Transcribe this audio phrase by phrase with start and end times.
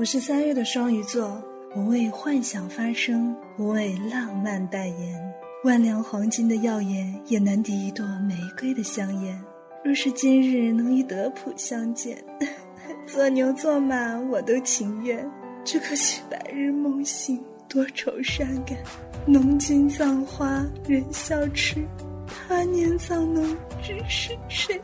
[0.00, 1.38] 我是三月的双鱼座，
[1.76, 5.34] 我为幻想发声，我为浪漫代言。
[5.62, 9.38] 万两黄金的耀眼，也难敌一朵玫瑰的香艳。
[9.84, 12.16] 若是今日能与德普相见，
[13.06, 15.30] 做牛做马我都情愿。
[15.66, 17.38] 只可惜白日梦醒，
[17.68, 18.78] 多愁善感。
[19.26, 21.86] 浓金葬花人笑痴，
[22.26, 24.80] 他年葬侬知是谁？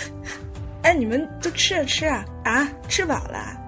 [0.80, 2.66] 哎，你们都吃啊吃啊啊！
[2.88, 3.65] 吃饱了。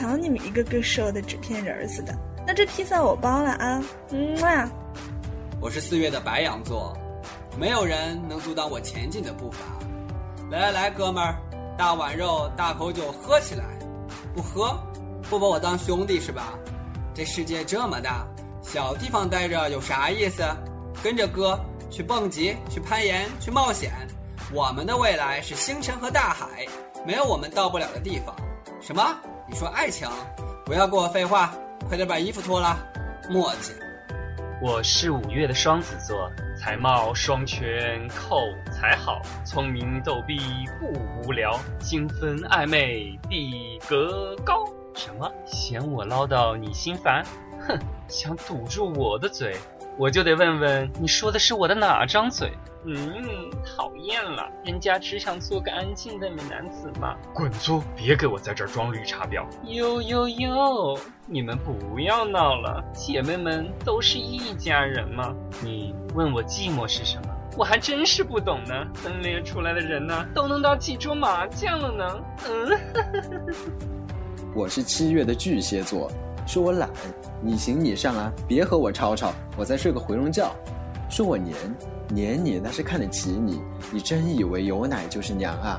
[0.00, 3.84] 瞧你们一个个瘦的纸片人似的，那这披萨我包了啊！
[4.08, 4.66] 嗯啊，
[5.60, 6.96] 我是四月的白羊座，
[7.58, 9.58] 没有人能阻挡我前进的步伐。
[10.50, 11.36] 来来来，哥们儿，
[11.76, 13.62] 大碗肉大口酒喝起来！
[14.34, 14.74] 不喝，
[15.28, 16.58] 不把我当兄弟是吧？
[17.12, 18.26] 这世界这么大，
[18.62, 20.42] 小地方待着有啥意思？
[21.02, 21.60] 跟着哥
[21.90, 23.92] 去蹦极，去攀岩，去冒险。
[24.50, 26.66] 我们的未来是星辰和大海，
[27.06, 28.34] 没有我们到不了的地方。
[28.80, 29.14] 什么？
[29.50, 30.08] 你说爱情？
[30.64, 31.52] 不要跟我废话，
[31.88, 32.78] 快点把衣服脱了，
[33.28, 33.72] 墨迹。
[34.62, 40.38] 我是五月的双子座，才貌双全，口才好，聪明逗逼
[40.78, 40.92] 不
[41.26, 44.64] 无聊，精分暧昧比格高。
[44.94, 45.28] 什么？
[45.44, 47.24] 嫌我唠叨你心烦？
[47.66, 49.56] 哼，想堵住我的嘴，
[49.98, 52.52] 我就得问问你说的是我的哪张嘴？
[52.84, 52.96] 嗯，
[53.62, 57.14] 讨厌了，人家只想做个安静的美男子嘛。
[57.34, 57.82] 滚粗！
[57.94, 59.44] 别给我在这儿装绿茶婊。
[59.64, 65.34] 哟哟哟，你们不要闹了，姐妹们都是一家人嘛。
[65.62, 68.74] 你问我寂寞是什么，我还真是不懂呢。
[68.94, 72.20] 分裂出来的人呢，都能打几桌麻将了呢。
[72.48, 72.78] 嗯，
[74.56, 76.10] 我是七月的巨蟹座，
[76.46, 76.88] 说我懒，
[77.42, 80.50] 你行你上啊，别和我吵吵，我再睡个回笼觉。
[81.10, 81.54] 说我黏。
[82.12, 85.78] 黏你那是看得起你，你真以为有奶就是娘啊？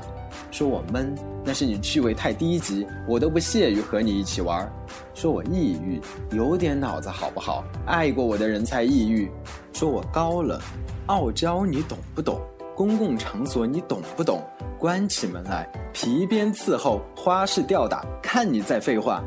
[0.50, 4.70] 说我闷，那是你趣味太低级，我都不屑于和你一起玩。
[5.12, 7.62] 说我抑郁，有点脑子好不好？
[7.84, 9.30] 爱过我的人才抑郁。
[9.74, 10.58] 说我高冷，
[11.06, 12.40] 傲娇，你懂不懂？
[12.74, 14.42] 公共场所你懂不懂？
[14.78, 19.22] 关起门来，皮鞭伺候，花式吊打，看你在废话。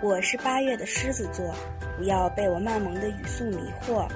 [0.00, 1.44] 我是八月的狮子座，
[1.98, 4.06] 不要被我卖萌的语速迷惑。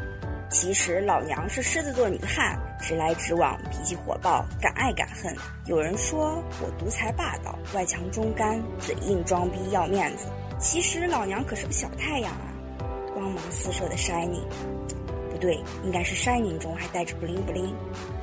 [0.48, 5.34] 其实老娘是狮子座女汉，直来直往，脾气火爆，敢爱敢恨。
[5.66, 10.26] 有人说我独裁霸道，外强中干，嘴硬装逼要面子。
[10.58, 12.54] 其实老娘可是个小太阳啊，
[13.12, 14.46] 光芒四射的 shining，
[15.30, 17.74] 不对，应该是 shining 中还带着 bling bling。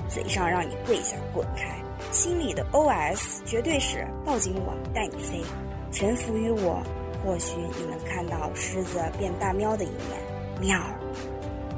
[0.07, 1.75] 嘴上让你跪下滚开，
[2.11, 5.41] 心里的 OS 绝对是抱紧我带你飞，
[5.91, 6.81] 臣服于我，
[7.23, 10.19] 或许你能看到狮子变大喵的一面，
[10.61, 11.02] 喵。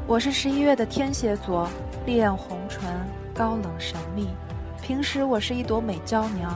[0.08, 1.68] 我是十一月的天蝎座，
[2.06, 2.84] 烈焰红唇，
[3.34, 4.30] 高冷神秘。
[4.80, 6.54] 平时我是一朵美娇娘，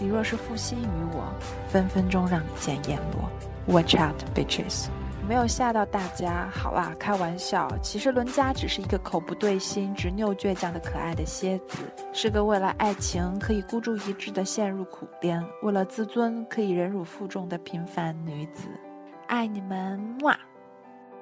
[0.00, 1.22] 你若是负心于我，
[1.68, 3.74] 分分钟让你见阎罗。
[3.74, 4.86] Watch out, bitches！
[5.28, 7.70] 没有吓到大家，好啦，开玩笑。
[7.82, 11.76] 其实伦家只是一个口不对心、执拗倔强的可爱的蝎子，
[12.14, 18.68] 是个为了爱情可以孤注一掷的陷入苦恋，为了自尊可以忍辱负重的平凡女子。
[19.26, 20.34] 爱你们，么。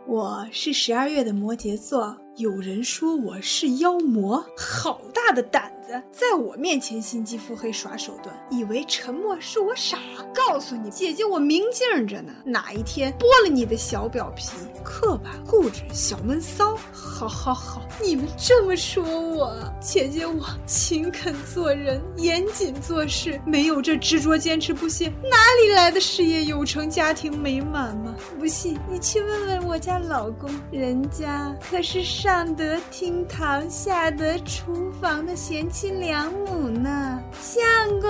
[0.06, 9.98] 我是十二月的摩羯座，有人说我是妖魔，好大的胆子，在我面前心机腹黑耍手段，以为沉默是我傻。
[10.34, 14.48] 告诉你，姐姐我明镜着呢，哪一天剥了你的小表皮，
[14.82, 16.76] 刻板固执小闷骚。
[16.92, 28.14] 好好好，你们这么说我，姐姐我勤恳做人，严谨做事，没有这执着坚持不懈，哪里来的事业有成，家庭美满吗？
[28.38, 37.20] 不信你去问问我家老公，人家可是上得厅堂，下得厨房的贤妻良母呢。
[37.32, 37.60] 相
[38.00, 38.08] 公，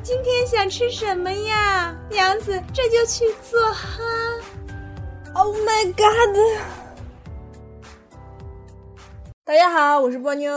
[0.00, 1.92] 今天想吃什么呀？
[2.08, 4.00] 娘子这就去做哈。
[5.34, 6.36] Oh my god！
[9.44, 10.52] 大家好，我是波妞，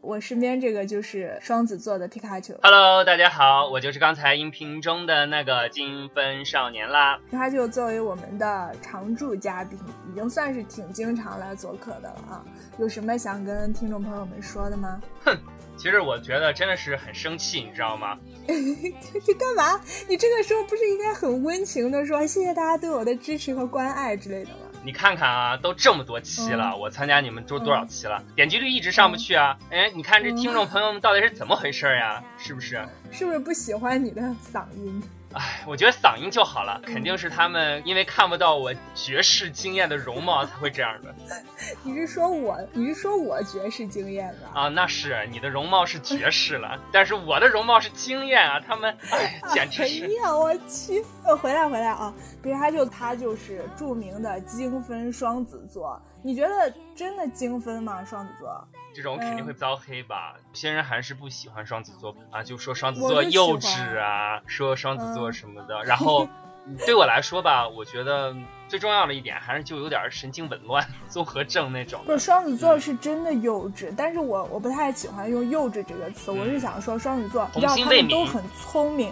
[0.00, 2.54] 我身边这个就是双子座的皮卡丘。
[2.62, 7.20] Hello，大家好，我就是刚才音频中的那个金分少年啦。
[7.28, 9.78] 皮卡丘作为我们的常驻嘉宾，
[10.10, 12.42] 已经算是挺经常来做客的了啊。
[12.78, 14.98] 有什么想跟听众朋友们说的吗？
[15.22, 15.36] 哼，
[15.78, 18.18] 其实我觉得真的是很生气，你知道吗？
[19.24, 19.80] 这干嘛？
[20.08, 24.56] 你这个时候不是应该很温情的说谢谢大家对我的支持和关爱之类的吗？
[24.84, 28.22] 你看看啊，都这么多期了，我参加你们都多少期了？
[28.34, 29.56] 点击率一直上不去啊！
[29.70, 32.22] 哎，你看这听众朋友们到底是怎么回事呀？
[32.38, 32.82] 是不是？
[33.12, 34.22] 是不是不喜欢你的
[34.52, 35.02] 嗓音？
[35.34, 41.14] 哎，我觉得嗓音就好了，肯定是他们因为看不到我绝世惊艳的容貌才会这样的。
[41.84, 42.58] 你是说我？
[42.72, 44.48] 你是说我绝世惊艳的？
[44.58, 48.58] 啊，那是你的容貌是绝世了， 但是我的容貌是惊艳啊！
[48.66, 50.04] 他们，哎，简直是。
[50.06, 51.04] 哎呀，我去！
[51.24, 52.12] 呃，回来回来啊！
[52.42, 58.04] 比如他就他就是著名的精分双子座，你觉得真的精分吗？
[58.04, 58.62] 双子座？
[58.94, 60.34] 这种肯定会遭黑吧？
[60.36, 65.82] 有些人还是不喜欢双子座啊，就说双子座幼稚啊，说双子座什么的。
[65.84, 66.28] 然后
[66.84, 68.36] 对我来说吧，我觉得
[68.68, 72.02] 最重要的一点还是就有点神经紊乱、综合症那种。
[72.04, 79.10] 不是双子座是真的幼稚，但是我我不太喜欢用幼稚这个词，我是想说双子座，你知道他们都很聪明。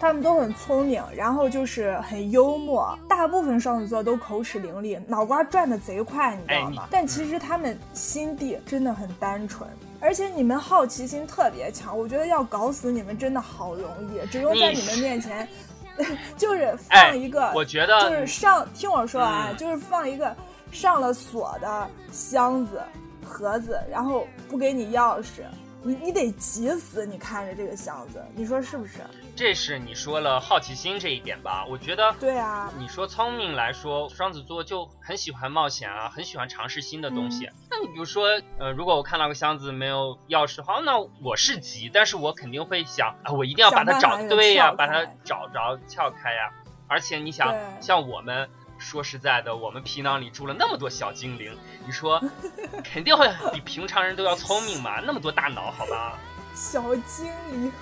[0.00, 2.98] 他们都很聪明，然后就是很幽默。
[3.08, 6.86] 大部分双子座都口齿伶俐，脑瓜转的贼快，你知道吗？
[6.90, 9.68] 但其实他们心地真的很单纯，
[10.00, 11.96] 而且你们好奇心特别强。
[11.98, 15.48] 我觉得要搞死你们真的好容易，只用在你们面前，
[16.36, 20.34] 就是放一个，我觉得就是上，听我说完，就是放一个
[20.70, 22.80] 上了锁的箱子
[23.24, 25.42] 盒子，然后不给你钥匙。
[25.82, 27.06] 你你得急死！
[27.06, 28.94] 你看着这个箱子，你说是不是？
[29.36, 31.66] 这是你说了好奇心这一点吧？
[31.68, 32.72] 我觉得对啊。
[32.78, 37.50] 你说聪明来说，双子座就很喜欢冒险啊，很喜欢尝试新的东西。
[37.70, 46.50] 那你比如说，呃，如果我看到个箱子没有钥匙，好，那我是急，但是我肯定会想啊，我一定要把它找对呀，把它找着撬开呀。
[46.88, 48.48] 而且你想，像我们。
[48.78, 51.56] 说实在的，我们皮囊里住了那么多小精灵，
[51.86, 52.22] 你说
[52.84, 55.00] 肯定会比平常人都要聪明嘛？
[55.00, 56.18] 那么多大脑，好吧？
[56.54, 57.72] 小精灵，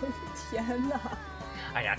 [0.49, 1.01] 天哪！
[1.75, 1.97] 哎呀，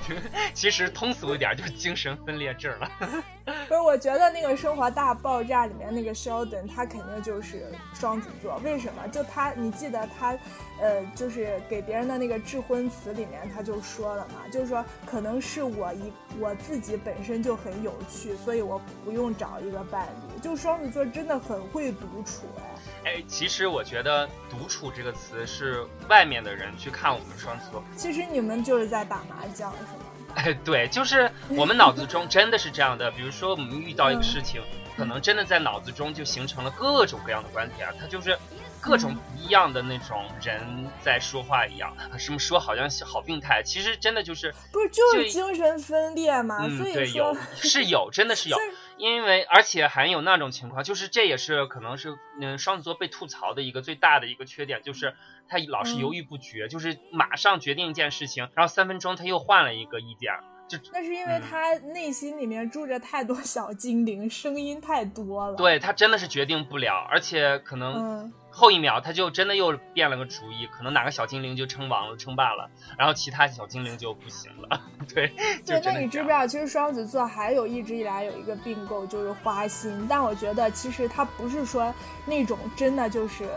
[0.54, 2.90] 其实通俗一点就是精神分裂症了。
[3.68, 8.56] 不是，我觉得那个《生活大爆炸》里面那个 Sheldon，他肯定就是双子座。
[8.64, 9.06] 为什么？
[9.08, 10.36] 就他，你记得他，
[10.80, 20.40] 呃，就是给别人的那个致婚词里面他就说了嘛，就是说可能是我一我自己本身就很有趣，所以我不用找一个伴侣。
[20.40, 22.62] 就双子座真的很会独处，哎。
[23.04, 27.82] 哎，其实我觉得“独处”这个词是外面的人去看我们双子座。
[27.96, 30.04] 其实你们就是在打麻将，是吗？
[30.36, 33.10] 哎，对，就是我们脑子中真的是这样的。
[33.10, 34.62] 比如说，我们遇到一个事情，
[34.96, 38.38] 可能真的在脑子中就形成了各种各样的观点啊，它就是
[38.80, 40.60] 各种不一样的那种人
[41.02, 41.94] 在说话一样。
[42.18, 46.58] 什么说好像好病态，其实真的就是不是就是精神分裂嘛？
[46.62, 48.56] 嗯，对，有是有，真的是有。
[48.96, 55.14] 因为而且还有那种情况，就是这也是可能是嗯双子座被吐槽的一个最大的一个缺点，就是
[55.48, 60.34] 他老是犹豫不决，就是马上决定一件事情，然后三分钟他又换了一个意见，
[60.68, 65.56] 就那是因为他内心里面住着太多小精灵，声音太多了。
[65.56, 68.30] 对他真的是决定不了，而且可能。
[68.50, 72.68] 后一秒，他就真的又变了个主意，可能哪个小精灵就称王了、称霸了，
[72.98, 74.80] 然后其他小精灵就不行了。
[75.14, 75.28] 对，
[75.64, 80.06] 对，那你知不知道，其实双子座还有一直以来有一个并购，就是花心。
[80.08, 81.94] 但我觉得，其实他不是说
[82.26, 83.48] 那种真的就是。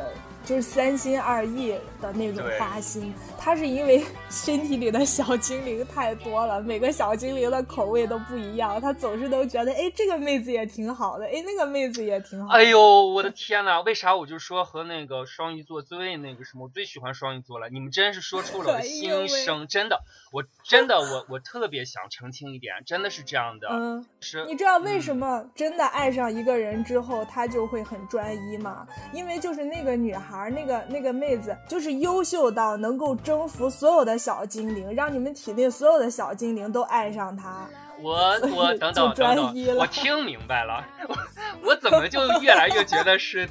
[0.43, 12.53] 就是三心二意的那种花心，他是因为身体里的小精灵太多了，每个小精灵的口味都不一样，他总是都觉得，哎，这个妹子也挺好的，哎，那个妹子也挺好。
[12.53, 13.79] 哎呦，我的天哪！
[13.81, 16.65] 为啥我就说和那个双鱼座最那个什么？
[16.65, 17.69] 我最喜欢双鱼座了。
[17.69, 20.01] 你们真是说出了我的心声，真的，
[20.33, 23.69] 我真的，我我特别想澄清一点，真的是这样的。
[23.71, 24.45] 嗯，是。
[24.45, 28.85] 你知道为什么真的爱上一个人之后，他就会很专一吗？
[29.13, 30.32] 因为就是那个女孩。
[30.37, 37.67] 而那个那个妹子就是优秀到能够征服所有的小精灵，让你们体内所有的小精灵都爱上她。
[38.03, 41.17] 我我等等等等，我听明白了，我
[41.63, 43.47] 我怎么就越来越觉得是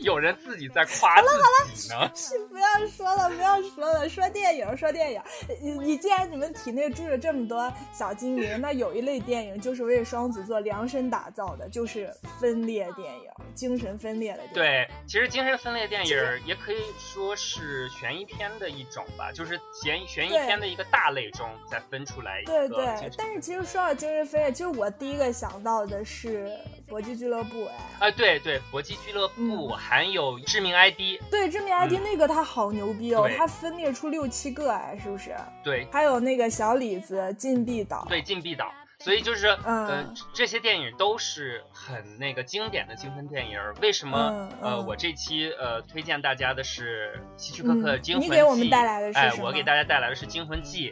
[0.00, 1.28] 有人自己在夸自
[1.74, 2.10] 己呢？
[2.16, 5.20] 是不要说了，不要说了，说电影，说电影。
[5.60, 14.54] 你你既然你们体内住着这么多小精灵，那有一类电影就是为双子座量身打造的，就是分裂电影，精神分裂的电影。
[14.54, 16.16] 对，其实精神分裂电影
[16.46, 22.66] 也可以说是悬疑片的一种吧，就是悬悬疑片的一个大类中再分出来一个。
[22.66, 23.81] 对对，但是其实说。
[23.94, 26.50] 精神分裂，其实我第一个想到的是
[26.88, 35.34] 搏击俱乐部，哎，哎，对对，搏击俱乐部还有致命 ID，对，致命 ID 那个他好牛逼哦，他分裂出六七个，哎，是不是？
[35.64, 43.58] 对，还有那个小李子禁闭岛，对，禁闭岛，所以就是，嗯，这些电影都是很那个经典的精神电影。
[43.80, 44.48] 为什么？
[44.60, 50.90] 呃，我这期呃推荐大家的是希区柯克《惊魂记》，你给我们带来的是哎，我给大家带来的是《惊魂记》。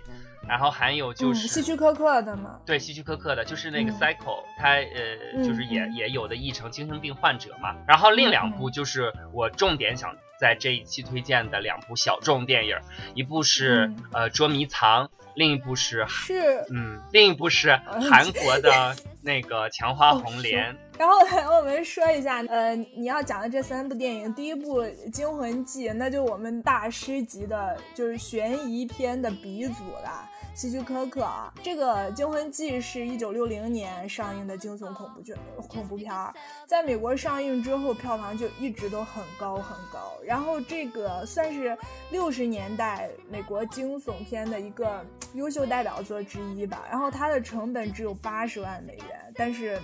[0.50, 7.76] 然后还有就是希区柯克的嘛，对，希区柯克的，就是那个 Cycle，他呃，就是也也有的译成精神病患者嘛。
[7.87, 12.76] 然后另两部就是我重点想在这一期推荐的两部小众电影，
[13.14, 13.97] 一部是、嗯。
[14.12, 16.66] 呃《捉迷藏》，另一部是是。
[16.71, 17.76] 嗯，另一部是
[18.11, 20.75] 韩国的 那个《强花红莲》。
[20.99, 21.14] 然后
[21.57, 30.28] 我们说一下，呃，你要讲的这三部电影，第一部《惊魂记》，那就我们大师级的，就是悬疑片的鼻祖了，
[30.61, 31.50] 希区柯克啊。
[31.62, 36.35] 这个《惊魂记》是一九六零年上映的惊悚恐怖剧恐怖片儿，
[36.67, 40.12] 在美国上映之后，票房就一直都很高很高。
[40.23, 41.75] 然后这个算是
[42.11, 45.02] 六十年代美国惊悚片的一个
[45.33, 46.83] 优秀代表作之一吧。
[46.90, 49.81] 然后它的成本只有八十万美元，但是。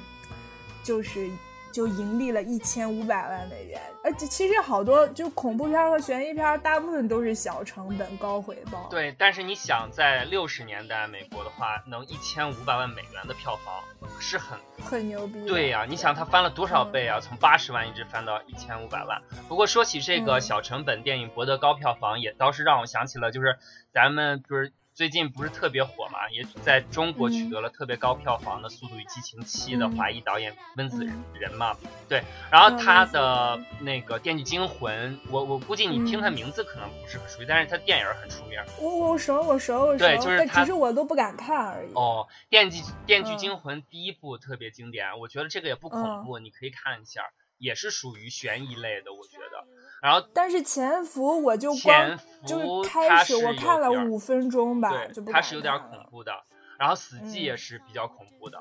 [0.83, 1.29] 就是
[1.77, 8.89] 就盈利了一千五百万美元，而且其实好多就恐怖片和悬疑片，大部分都是小成本高回报。
[8.89, 13.85] 对，但是你想，在六十年代美国的话，能一千五百万美元的票房
[14.19, 15.45] 是很很牛逼。
[15.45, 17.21] 对呀、你想它翻了多少倍啊？
[17.21, 19.21] 从八十万一直翻到一千五百万。
[19.47, 23.59] 不过说起这个嗯小成本电影博得高票房，也倒是让我想起了，就是
[23.93, 31.23] 咱们就是最近不是特别火嘛，也在中国取得了特别高票房的《速度与激情七》的嗯华裔导演温子嗯。
[31.35, 31.77] 仁嘛。
[32.09, 36.33] 对，然后嗯他的那个《电锯惊魂》，我我估计你听他嗯。
[36.33, 38.59] 名字可能不是很熟悉，但是他电影很出名。
[38.81, 41.93] 我我熟我熟我熟，对就是他但只是我都不敢看而已。
[41.93, 43.37] 哦，《电锯电锯嗯。
[43.37, 46.25] 惊魂》第一部特别经典，我觉得这个也不恐嗯。
[46.25, 47.21] 怖，你可以看一下，
[47.59, 49.65] 也是属于悬疑类的，我觉得。
[50.03, 54.93] 然后但是潜伏我就光潜就伏是开始我看了五分钟吧，
[55.33, 56.33] 它是有点恐怖的。
[56.79, 58.61] 然后《死寂》嗯也是比较恐怖的，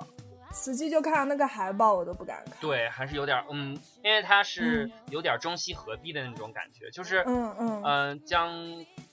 [0.56, 2.54] 死寂就看到那个海报我都不敢看。
[2.62, 4.92] 对，还是有点嗯，因为它是嗯。
[5.12, 7.84] 有点中西合璧的那种感觉，就是嗯嗯。
[7.84, 8.52] 嗯、将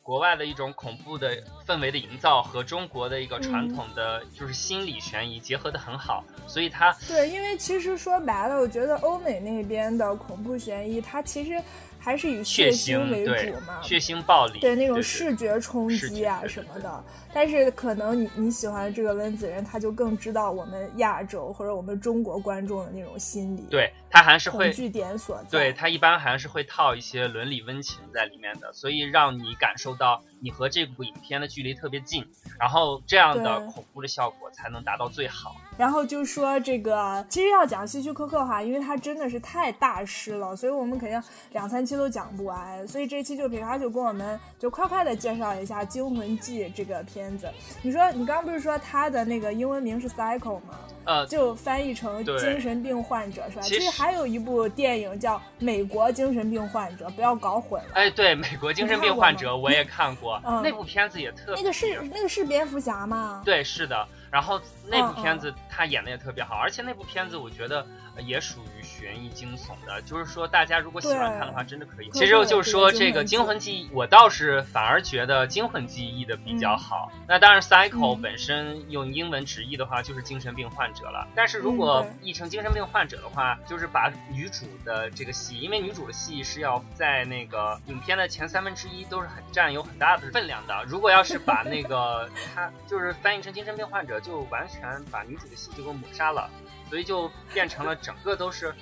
[0.03, 3.75] 国外的一种恐怖的氛围的营造和中国的一个传嗯。
[3.75, 11.61] 统的就是心理悬疑结合的很好，所以它对，因为其实说白了，我觉得欧美那边的恐怖悬疑，它其实
[12.03, 17.05] 还是以血腥为主嘛，血腥暴力，对那种视觉冲击啊什么的。
[17.33, 25.49] 但是可能你你喜欢这个温子仁，他就更知道我们亚洲或者我们中国观众的那种心理，对他还是会恐惧点所在。
[25.51, 32.27] 对他一般还是会套一些伦理温情在里面的，所以让你感受到你和这部影片的距离特别近，
[32.59, 35.55] 然后这样的恐怖的效果才能达到最好。
[35.79, 41.23] 然后就说这个，其实要讲希区柯克哈，因为他真的是太大师了，所以我们肯定
[41.53, 42.87] 两三期都讲不完。
[42.89, 47.49] 所以这期就皮卡丘跟我们就快快的介绍一下《惊魂记》这个片子。
[47.81, 50.75] 你说你刚刚不是说他的那个英文名是 Psycho 吗？
[51.05, 53.63] 呃，就翻译成精神病患者是吧？
[53.63, 57.91] 其实其实还有一部电影叫《美国精神病患者》，不要搞混了。
[57.95, 63.43] 哎，对，美国精神病患者我也看过，嗯那部片子也特那个是那个是蝙蝠侠吗？
[63.45, 64.07] 对，是的。
[64.31, 64.59] 然后
[64.89, 67.87] 那部嗯片子他演的也特别好，而且那部片子我觉得
[68.17, 72.09] 呃也属于悬疑惊悚的，就是说大家如果喜欢看的话，真的可以。
[72.13, 77.13] 其实就是说这个《惊惊魂魂记》，我倒是反而觉得《惊魂记》忆的比较好。
[77.29, 81.29] 那当然，psycho 嗯本身用英文直译的话就是精神病患者了。
[81.35, 90.85] 但是如果嗯译成精神病患者的话，就是把女主的这个戏，因为女主的戏是要在那个影片的前三分之一都是很占有很大的分量的。
[90.87, 96.49] 如果要是把那个 他就是翻译成精神病患者，就完全把女主的戏就给抹杀了，
[96.89, 98.75] 所以就变成了整个都是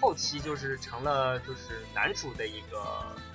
[0.00, 2.82] 后期就是成了就是男主的一个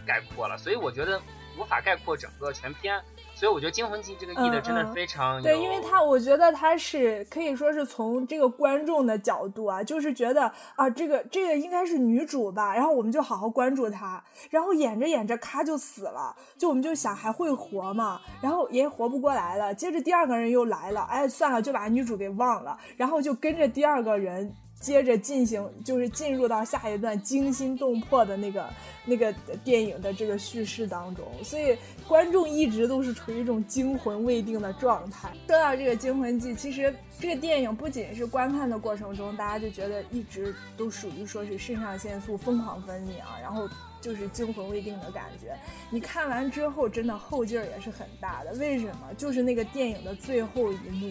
[0.06, 1.22] 概括了，所以我觉得
[1.58, 3.02] 无法概括整个全片。
[3.36, 18.22] 所以我觉得《惊魂记》这个译的真的非常有对，因为他我觉得他是可以说是从这个观众的角度啊，就是觉得啊，这个这个应该是女主吧，然后我们就好好关注她，然后演着演着咔就死了，就我们就想还会活吗？
[18.42, 24.56] 然后也活不过来了，接着第二个人又来了，哎，算了，就把女主给忘了，然后就跟着第二个人。
[24.84, 28.70] 接着进行，就是进入到下一段惊心动魄的那个
[29.06, 35.32] 那个电影的这个叙事当中，所以观众一直都是处于一种惊魂未定的状态。
[35.48, 43.70] 说到这个《惊魂记》，其实这个电影不仅是观看的过程中，大家就觉得一直都属于说是肾上腺素疯狂分泌啊，然后
[44.02, 45.56] 就是惊魂未定的感觉。
[45.90, 48.52] 你看完之后，真的后劲儿也是很大的。
[48.56, 49.14] 为什么？
[49.18, 51.10] 就是那个电影的最后一幕。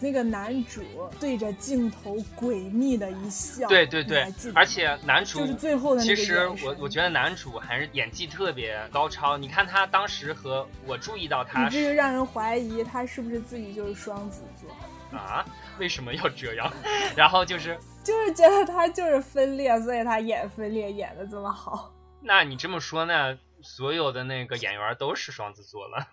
[0.00, 0.82] 那个男主
[1.20, 9.36] 对着镜头诡秘的一笑，对对对而且男主就是最后的那个其实我我觉得男主还是演技特别高超。
[9.36, 14.70] 你看他当时和我注意到他以至于让人怀疑他是不是自己就是双子座，
[15.18, 15.44] 啊，
[15.78, 16.72] 为什么要这样？
[17.14, 21.92] 然后就是， 就是觉得他就是分裂，所以他演分裂演的这么好。
[22.22, 26.08] 那你这么说，那所有的那个演员都是双子座了？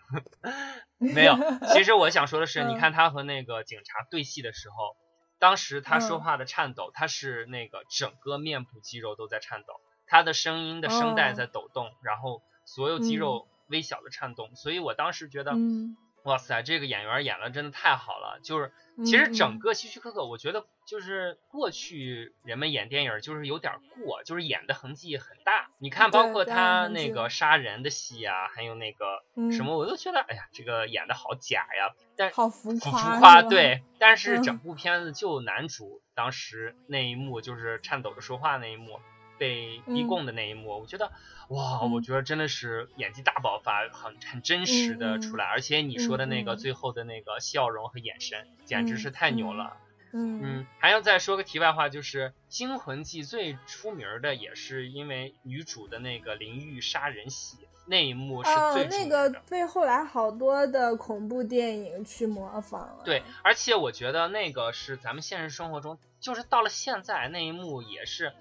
[0.98, 1.36] 没有，
[1.74, 4.96] 其实我想说的是，嗯你看他和那个警察对戏的时候，
[5.40, 9.74] 当时他说嗯话的颤抖，他是那个整个面部肌肉都在颤抖。
[10.10, 15.98] 他的声音的声带哦在抖动，然后所有肌肉微小的颤动，所以我当时觉得，嗯
[16.28, 18.42] 哇塞，这个演员演的真的太好了。
[18.44, 18.74] 就是
[19.06, 25.70] 其实整个希区柯克，我觉得就是过去人们演电影就是有点过，就是演的痕迹很大。
[25.80, 31.96] 你看，包括他那个杀人的戏啊，还有那个嗯什么，我都觉得，哎呀，这个演的好假呀。
[32.18, 33.84] 但好浮浮夸浮夸，对。
[33.98, 39.00] 但是嗯整部片子就男主当时那一幕，就是颤抖着说话那一幕，
[39.38, 41.12] 被逼嗯供的那一幕，我觉得
[41.50, 45.46] 哇，嗯我觉得真的是演技大爆发，很很真实的出来。
[45.46, 49.78] 而且你说的那个最后的那个笑容和眼神，简直是太牛了。
[50.14, 59.08] 嗯嗯，还要再说个题外话，就是《惊魂记》最出名的也是因为女主的那个淋浴杀人戏那一幕是哦最，出那。
[59.08, 63.02] 个被后来好多的恐怖电影去模仿了。
[63.04, 68.34] 对，而且我觉得那个是咱们现实生活中，就是到了现在那一幕也是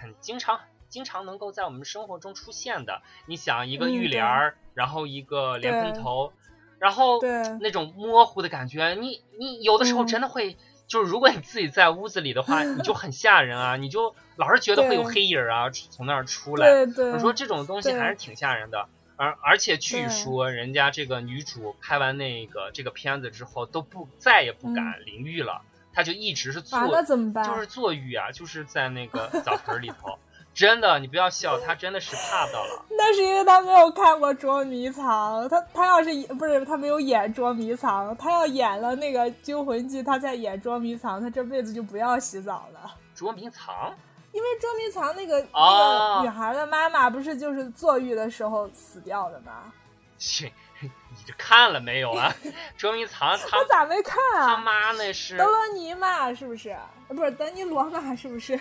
[0.00, 3.02] 很经常、经常能够在我们生活中出现的。
[3.26, 6.32] 你想一个嗯浴帘儿，然后一个莲蓬头，
[6.78, 7.20] 然后
[7.60, 10.56] 那种模糊的感觉，你你有的时候嗯真的会。
[10.86, 16.66] 就是如果你自己在屋子里的话，你就 很吓人啊，你就老是觉得会有黑影儿啊从那儿出来。
[16.84, 25.62] 对对，我说这种东西还是挺吓人的，而而且据说人家这个女主拍完那个这个片子之后都不再也不敢淋浴了，
[26.00, 27.44] 她就一直是坐、那怎么办？
[27.44, 30.18] 就是坐浴啊，就是在那个澡盆里头。
[30.54, 32.84] 真的，你不要笑，他真的是怕到了。
[32.88, 42.96] 那是因为他没有看过《捉迷藏》，他他要是不是他没有演《捉迷藏》，他要演了那个《惊魂记》，他再演《捉迷藏》，他这辈子就不要洗澡了。
[43.14, 43.94] 捉迷藏，
[44.32, 49.72] 因为《捉迷藏》那个、哦那个女孩的妈妈不是就是坐浴的时候死掉的吗？
[50.18, 50.52] 切，
[51.10, 52.34] 你这看了没有啊？
[52.76, 54.56] 捉迷藏，他我咋没看啊他啊？
[54.58, 56.70] 妈那是德罗尼玛，是不是？
[57.08, 58.58] 呃不是德尼罗马，是不是？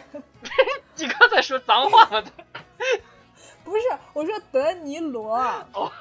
[0.95, 2.23] 你刚才说脏话吗？
[3.63, 3.81] 不是，
[4.13, 5.35] 我说德尼罗，
[5.73, 5.91] 哦，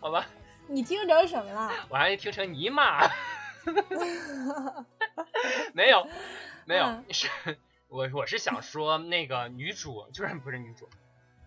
[0.00, 0.26] 好吧，
[0.66, 1.72] 你听成什么了？
[1.88, 3.08] 我还听成尼玛。
[5.72, 6.06] 没有，
[6.64, 7.28] 没有，嗯是
[7.88, 10.88] 我我是想说那个女主就是不是女主，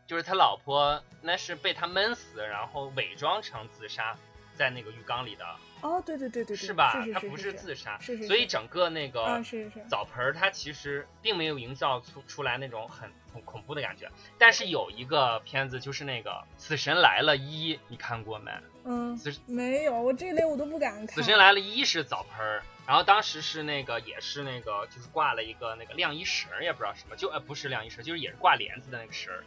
[0.09, 4.17] 就是他老婆那是被他闷死，然后伪装成自杀
[4.55, 5.45] 在那个浴缸里的，
[5.81, 6.91] 哦，对对对对对，是吧？
[6.93, 18.51] 是是他不是自杀，是是是所以整个那个啊是是澡盆儿它其实并没有营造出出来那种很很恐怖的感觉，但是有一个片子就是那个《死神来了一》，你看过没？
[18.85, 21.07] 嗯死，没有，我这类我都不敢看。
[21.09, 29.43] 死神来了一是澡盆儿，然后当时是那个也是那个就是挂了一个那个晾衣绳儿，也不知道什么，就呃不是晾衣绳，就是也是挂帘子的那个绳儿。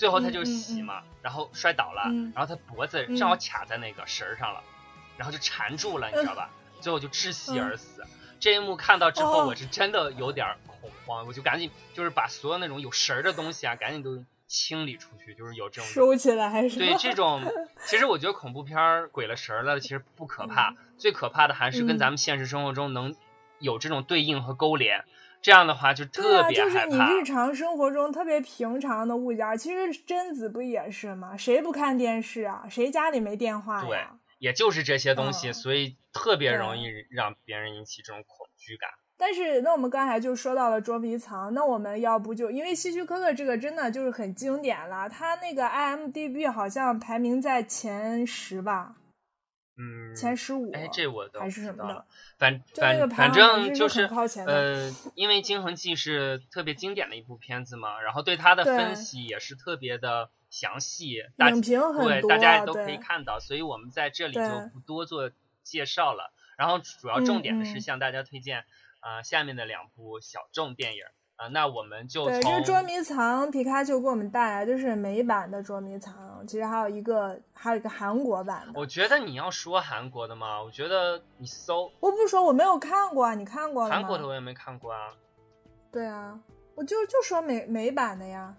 [0.00, 4.62] 最后他就洗嘛，然后摔倒了，嗯然后他脖子嗯正好卡在那个绳儿上了，
[5.18, 6.48] 然后就缠住了，你知道吧？
[6.80, 8.02] 最后就窒息而死。
[8.40, 16.78] 这一幕看到之后，哦我是真的有点恐慌，我就赶紧就是把所有那种有绳儿的东西啊，赶紧都清理出去，就是有这种收起来还是？
[16.78, 17.42] 对这种，
[17.84, 23.14] 其实我觉得恐怖片儿鬼了神儿了，其实不可怕，最可怕的还是跟嗯咱们现实生活中能
[23.58, 25.04] 有这种对应和勾连，
[25.42, 26.86] 这样的话就对啊，特别就是。
[26.86, 31.36] 你日常生活中特别平常的物件儿，其实贞子不也是吗？
[31.36, 32.64] 谁不看电视啊？
[32.68, 33.98] 谁家里没电话对？
[34.38, 38.88] 也就是这些东西，嗯所以特别容易让别人引起这种恐惧感。
[39.18, 48.94] 但是，那我们刚才就说到了捉迷藏，那我们要不就因为希区柯克这个真的就是很经典了，他那个 IMDB 好像排名在前十吧，
[49.80, 52.04] 嗯，前十五，哎，这我都还是什么的。
[52.36, 54.04] 反反反正就是
[54.46, 65.30] 呃，因为《惊魂记》是特别经典的一部片子嘛，然后对它的分析也是特别的详细，大影评很对多大家也都可以看到，所以我们在这里就不多做
[65.62, 66.34] 介绍了。
[66.58, 68.66] 然后主要重点的是向大家推荐
[68.98, 71.04] 啊、呃下面的两部小众电影
[71.40, 78.78] 啊、呃那我们就对，这个捉迷藏，皮卡丘给我们带来的是美版的捉迷藏，其实还有一个还有一个韩国版的。
[78.78, 83.88] 我觉得你要说韩国的吗，我觉得你搜我不是说我没有看过啊，你看过？
[83.88, 85.08] 韩国的我也没看过啊。
[85.90, 86.38] 对啊，
[86.74, 88.54] 我就就说美美版的呀。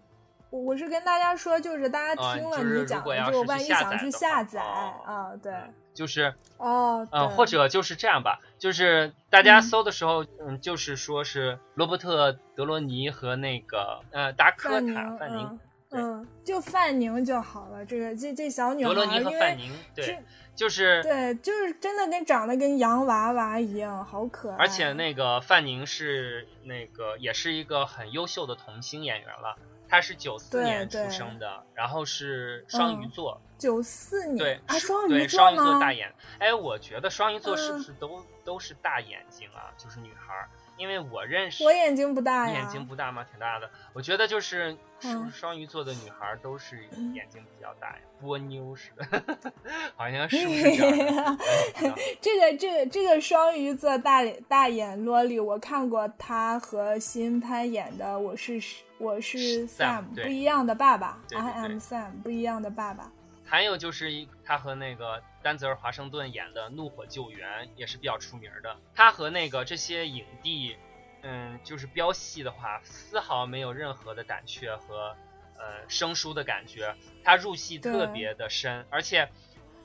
[0.49, 15.59] 我我是跟大家说，就是大家啊听了你讲如果要了之后，是去下万一想去下载哦啊，对，嗯就是哦，嗯，对或者就是这样吧，就是大家嗯搜的时候，嗯，就是说是罗伯特·德罗尼和那个呃达科塔范宁，
[15.91, 17.85] 嗯嗯，就范宁就好了。
[17.85, 20.23] 这个这这小女德罗尼和范宁，对，
[20.55, 24.57] 就是对，就是真的跟长得跟洋娃娃一样，好可爱。
[24.57, 29.55] 而且那个范宁是那个也是一个很优秀的童星演员了，
[29.91, 35.79] 他是九四年出生的，然后是双鱼嗯座，九四年对啊，双鱼对座双鱼座？
[35.81, 36.09] 大眼。
[36.39, 39.67] 哎，我觉得双鱼座是不嗯是都、都是大眼睛啊？
[39.77, 40.49] 就是女孩儿，
[40.81, 43.23] 因为我认识我眼睛不大呀，你眼睛不大吗？
[43.29, 43.69] 挺大的。
[43.93, 49.05] 我觉得就是是不嗯是双鱼座的女孩儿都是眼睛比较大呀，波妞似的，
[49.95, 50.63] 好像 是不是
[52.19, 58.59] 这个这个这个双鱼座大脸大眼萝莉，我看过她和新潘演的《我是
[58.97, 63.11] 我是 Sam，Sam 不一样的爸爸》，I am Sam 不一样的爸爸。
[63.51, 68.77] 还有就是一他和那个丹泽尔·华盛顿演的《怒火救援》也是比较出名的。
[68.95, 70.77] 他和那个这些影帝，
[71.21, 75.17] 嗯，就是飙戏的话，丝毫没有任何的胆怯和
[75.57, 76.95] 呃生疏的感觉。
[77.25, 79.27] 他入戏特别的深，而且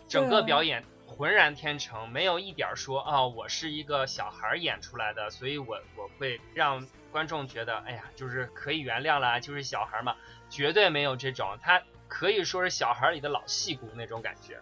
[0.06, 10.14] 整个表演浑然天成，没有一点儿说啊、我是一个小孩儿演出来的，所以我我会让观众觉得，哎呀，就是可以原谅啦，就是小孩儿嘛，
[10.48, 11.82] 绝对没有这种他。
[12.08, 14.58] 可以说是小孩里的老戏骨那种感觉。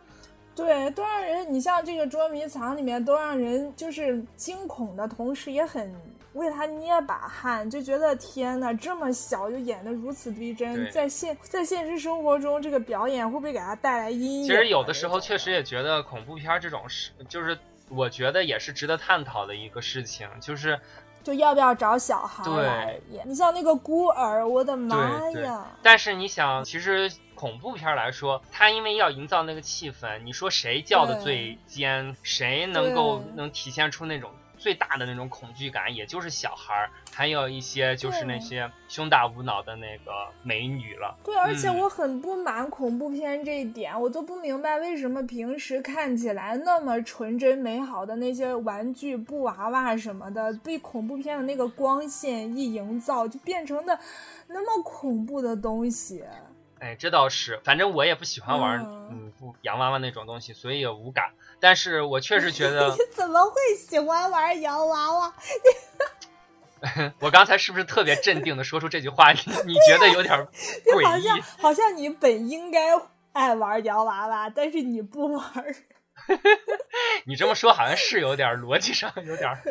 [0.56, 5.92] 对，都让人，你像这个捉迷藏里面，都让人就是惊恐的同时，也很
[6.34, 14.46] 为他捏把汗，就觉得天呐，这么小就演的如此逼真，在现在现实生活中，这个表演会不会给他带来阴影啊？
[14.46, 20.78] 其实有的时候确实也觉得恐怖片儿这种事，就是我觉得也是值得探讨的一个事情，就是
[21.24, 23.24] 就要不要找小孩对来演？
[23.26, 25.66] 你像那个孤儿，我的妈呀！
[25.82, 34.30] 但是你想，其实恐怖片儿来说，它因为要营造那个气氛，你说谁叫的最尖，谁能够能体现出那种
[34.64, 40.10] 最大的那种恐惧感，也就是小孩儿，还有一些就是那些胸大无脑的那个
[40.42, 41.14] 美女了。
[41.22, 53.98] 对，而且嗯我很不满恐怖片这一点，我都不明白为什么平时看起来那么纯真美好的那些玩具布娃娃什么的，被恐怖片的那个光线一营造，就变成的
[54.46, 56.24] 那么恐怖的东西。
[56.84, 58.78] 哎，这倒是，反正我也不喜欢玩
[59.10, 61.32] 嗯洋娃娃那种东西，所以也无感。
[61.58, 65.34] 但是我确实觉得 你，怎么会喜欢玩洋娃娃？
[67.20, 69.32] 我刚才是不是特别镇定的说出这句话？
[69.32, 71.42] 你你觉得有点 好诡像异？
[71.58, 72.80] 好像你本应该
[73.32, 75.74] 爱玩洋娃娃，但是你不玩儿。
[77.24, 79.62] 你这么说好像是有点逻辑上有点儿。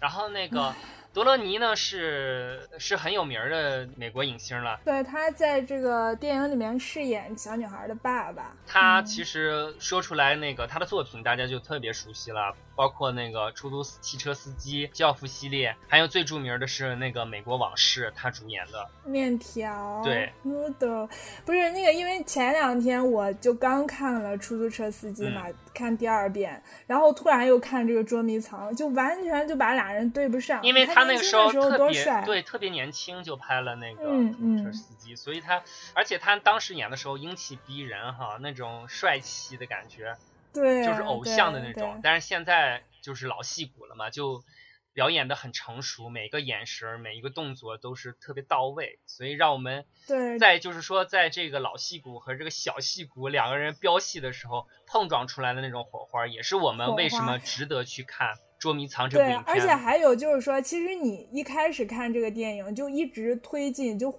[0.00, 0.72] 然后那个
[1.16, 8.54] 德罗尼呢是是很有名的美国影星了，对，他在这个电影里面饰演小女孩的爸爸。
[8.66, 9.06] 他嗯。
[9.06, 18.88] 其实说出来那个他的作品大家就特别熟悉了，包括那个出租汽车司机、教父系列，还有最著名的是那个美国往事，他主演的。
[19.04, 21.08] 面条，对，noodle，
[21.44, 30.62] 不是那个，因为前两天我就刚看了出租车司机嘛，嗯看第二遍，然后突然又看这个捉迷藏，就完全就把俩人对不上。
[30.62, 35.62] 因为他那个时候特别，对特别年轻就拍了那个嗯出租车嗯司机，所以他
[35.92, 40.16] 而且他当时演的时候英气逼人哈，那种帅气的感觉，
[40.60, 42.00] 对，就是偶像的那对种。
[42.02, 44.42] 但是现在就是老戏骨了嘛，就
[44.92, 59.54] 表演的很成熟，每个眼神儿、每一个动作都是特别到位，所以让我们对在就是说，在这个老戏骨和这个小戏骨两个人飙戏的时候碰撞出来的那种火花，也是我们为什么值得去看《捉迷藏》这部对，影片。
[59.54, 64.10] 而且还有就是说，其实你一开始看这个电影就一直推进，就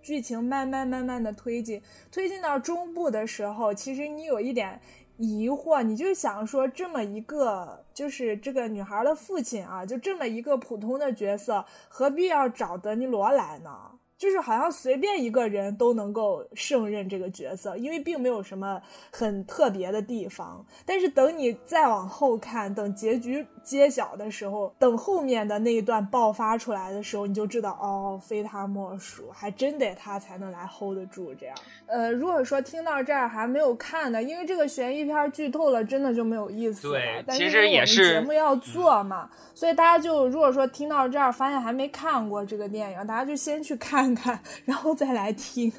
[0.00, 4.80] 剧情慢慢慢慢的推进，推进到中部的时候，其实你有一点
[5.20, 13.70] 疑惑，你就想说，这么一个就是这个女孩的父亲啊，就这么一个普通的角色，何必要找德尼罗来呢？
[14.16, 18.80] 就是好像随便一个人都能够胜任这个角色，因为并没有什么
[19.10, 20.64] 很特别的地方。
[20.84, 31.56] 但是等你再往后看，等结局揭晓的时候，等后面的那一段爆发出来的时候，你就知道哦，非他莫属，还真得他才能来 hold 得住这样。
[31.86, 36.94] 呃，如果说听到这儿还没有看的，因为这个悬疑片剧透了，真的就没有意思了。
[36.94, 45.72] 对但是其实也因为我们是节目要做嘛，所以大家就如果说听到这儿发现还没看过这个电影，大家就先去看看，然后再来听。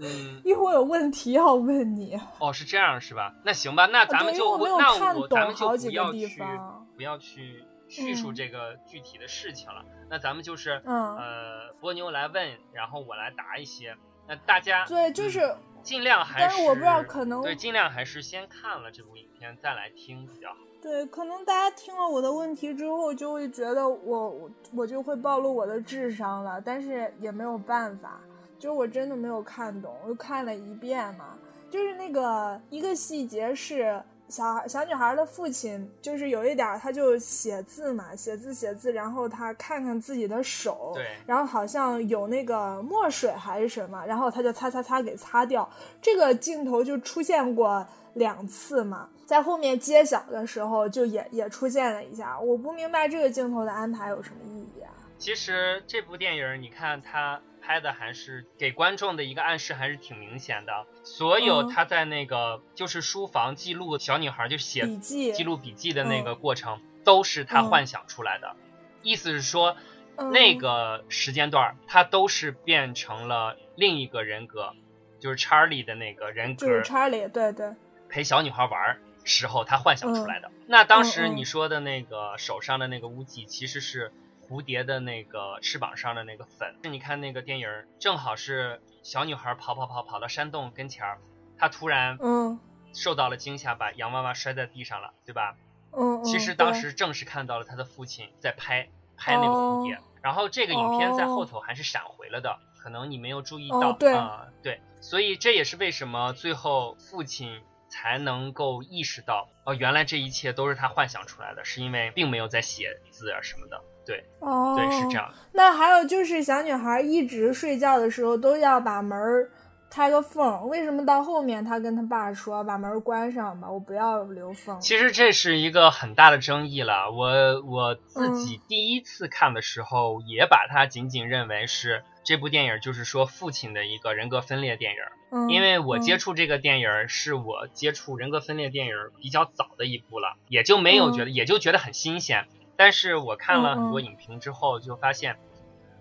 [0.00, 2.16] 嗯，一会儿有问题要问你。
[2.38, 3.34] 哦，是这样是吧？
[3.44, 9.84] 那行吧，那咱们因为我没有那看懂我咱们就好几个地不要去方不要去叙述嗯这个具体的事情了。
[10.10, 13.96] 那咱们就是嗯呃，波妞来问，然后我来答一些。
[14.26, 20.56] 那大家对，就是嗯尽量还是但是我不知道可能对，尽量还是先看了这部影片再来听比较好。
[20.82, 28.20] 对，可能大家听了我的问题之后，就会觉得我我我就会暴露我的智商了，但是也没有办法，
[28.58, 31.38] 就是我真的没有看懂，我就看了一遍嘛，
[31.70, 45.68] 就是那个一个细节是小孩小女孩的父亲就是有一点儿，他就写字嘛，写字写字，然后他看看自己的手，对然后好像有那个墨水还是什么，然后他就擦擦擦给擦掉。
[46.02, 52.38] 这个镜头就出现过两次嘛，在后面揭晓的时候就也也出现了一下。
[52.38, 54.92] 我不明白这个镜头的安排有什么意义啊？
[55.16, 60.86] 其实这部电影，你看它拍的还是给观众的一个暗示，还是挺明显的。
[61.04, 68.56] 所有嗯他在那个就是书房记录小女孩就写笔记记录笔记的那个过程，都是他嗯幻想出来的。
[69.02, 69.76] 意思是说，
[70.16, 74.72] 嗯那个时间段儿，他都是变成了另一个人格，
[75.20, 77.74] 就是查理的那个人格，就是查理，对对，
[78.08, 80.48] 陪小女孩玩儿时候，他幻想出来的。
[80.48, 84.10] 嗯那当时你说的那个手上的那个污迹，其实是
[84.48, 86.76] 蝴蝶的那个翅膀上的那个粉。
[86.82, 91.18] 你看那个电影儿，正好是小女孩跑跑跑跑到山洞跟前儿，
[91.58, 92.58] 她突然嗯
[92.92, 95.56] 受到了惊吓，把洋娃娃摔在地上了，对吧？
[95.92, 96.24] 嗯嗯。
[96.24, 115.18] 其实当时正是看到了她的父亲在拍拍那个蝴蝶，然后这个影片在后头还是闪回了的，可能你没有注意到啊、对，所以这也是为什么最后父亲才能够意识到，哦，原来这一切都是他幻想出来的，是因为并没有在写字啊什么的，对哦，对是这。
[115.18, 115.34] 样的。
[115.52, 119.50] 那还有就是，小女孩一直睡觉的时候都要把门儿
[119.90, 124.80] 开个缝，为什么到后面她跟她爸说把门儿关上吧，我不要留缝？
[124.80, 127.10] 其实这是一个很大的争议了。
[127.10, 134.98] 我我自嗯己第一次看的时候，也把它仅仅认为是这部电影就是说父亲的一个人格分裂电影。
[135.30, 142.46] 嗯，因为我接嗯触这个电影儿是我接触人格分裂电影儿比较早的一部了，也就没有觉得，也就觉得很新鲜。
[142.78, 145.36] 但是我看了很多影评之后，就发现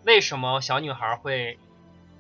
[0.05, 1.57] 为什么小女孩会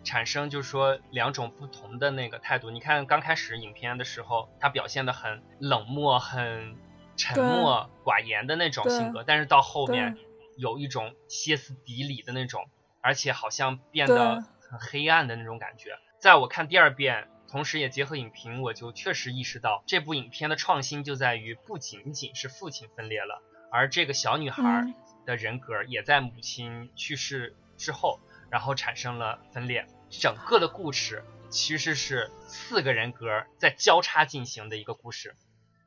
[0.03, 2.71] 产生就是说两种不同的那个态度。
[2.71, 6.75] 你看刚开始影片的时候，她表现的很冷漠、很
[7.15, 10.17] 沉默寡言的那种性格，但是到后面
[10.57, 12.67] 有一种歇斯底里的那种，
[13.01, 15.91] 而且好像变得很黑暗的那种感觉。
[16.19, 24.93] 在我看第二遍，同时也结合影评，我就确实意识到这部影片的创新就在于不仅仅是父亲分裂了，而这个小女孩嗯
[25.25, 29.85] 的人格也在母亲去世之后，然后产生了分裂。
[30.09, 35.35] 整个的故事其实是四个人格在交叉进行的一个故事，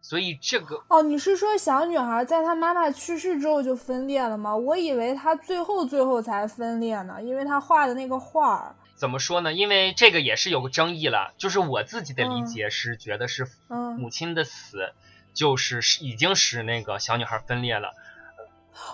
[0.03, 4.55] 所以这个哦，你是说小女孩在她妈妈去世之后就分裂了吗？
[4.55, 8.77] 我以为她最后最后才分裂呢，因为她画的那个画儿。
[8.95, 9.55] 怎么说呢？
[9.55, 14.93] 因为这个也是有个争议了，就是我自己的理解是觉得是嗯母亲的死，
[15.33, 17.91] 就是是已经使那个小女孩分裂了。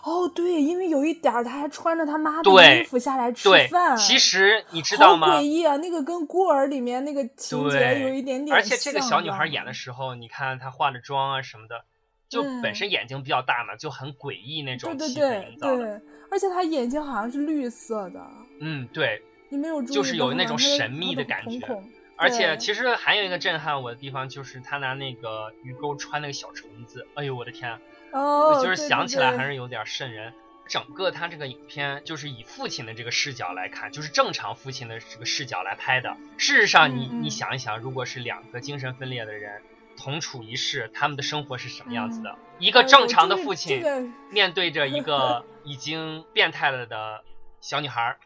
[0.02, 5.42] 哦，对，因为有一点儿她还穿着她妈的衣服下来吃对饭。，其实你知道好吗诡？
[5.42, 5.76] 异啊！
[5.76, 11.84] 那个跟孤儿里面那个情节对有一点点而且这个小女孩演的时候，你看她化的妆啊什么的，
[12.28, 15.76] 就嗯本身眼睛比较大嘛，就很诡异那种气氛对对营造的。
[15.76, 18.20] 对，而且她眼睛好像是绿色的，
[18.60, 19.22] 嗯，对。
[19.48, 27.80] 你没有注意就是有那种神秘的感觉瞳孔而且其实还有一个震撼我的地方，就是他拿那个鱼钩穿那个小虫子，哎呦我的天啊！
[28.12, 30.32] 哦，就是想起来还是有点瘆人。
[30.68, 36.16] 整个他这个影片就是以父亲的这个视角来看，就是正常父亲的这个视角来拍的。
[36.38, 39.62] 事实上你，你想一想，如果是两个精神分裂的人
[39.96, 42.36] 同处一室，他们的生活是什么样子的？
[42.58, 47.22] 一个正常的父亲面对着一 个已经变态了的
[47.60, 48.18] 小女孩儿，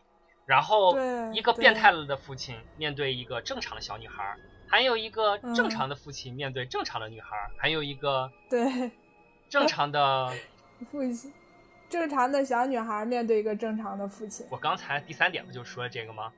[0.51, 0.99] 然后
[1.33, 4.37] 一个变态了的父亲面对一个正常的小女孩儿，
[4.67, 8.91] 还有一个正嗯常的父亲面对正常的女孩儿，还有一个 对。
[9.49, 10.33] 正常的。
[10.91, 11.33] 父亲，
[11.89, 16.33] 正常的小女孩面对一个正常的父亲，我刚才第三点不就说了这个吗？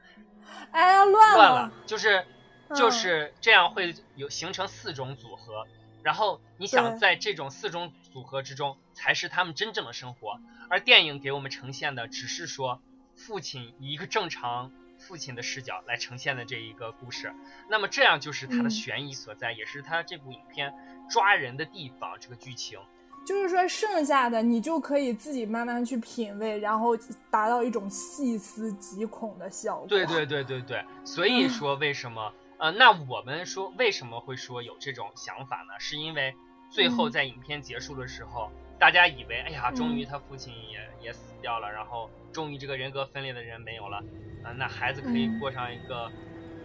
[0.72, 2.18] 哎呀，乱乱了，就是。
[2.18, 2.26] 嗯。
[2.74, 5.66] 就是这样会有形成四种组合，
[6.02, 12.80] 然后你想在这种四种组合之中，才是他们真正的生活，而电影给我们呈现的只是说
[13.26, 17.32] 父亲以一个正常父亲的视角来呈现的这一个故事，
[17.70, 20.74] 那么这样就是它的嗯悬疑所在，也是它这部影片
[21.08, 22.80] 抓人的地方，这个剧情。
[23.24, 26.96] 就是说剩下的你就可以自己慢慢去品味，然后
[27.30, 29.86] 达到一种细思极恐的效果。
[29.86, 35.78] 对对对对对，所嗯以说为什么呃，那我们说为什么会说有这种想法呢？
[35.78, 36.34] 是因为
[36.68, 44.04] 最后嗯在影片结束的时候，大家以为哎呀，终于嗯他父亲也也死掉了，然后终于这个人格分裂的人没有了，
[44.42, 46.10] 啊、那孩子可以嗯过上一个。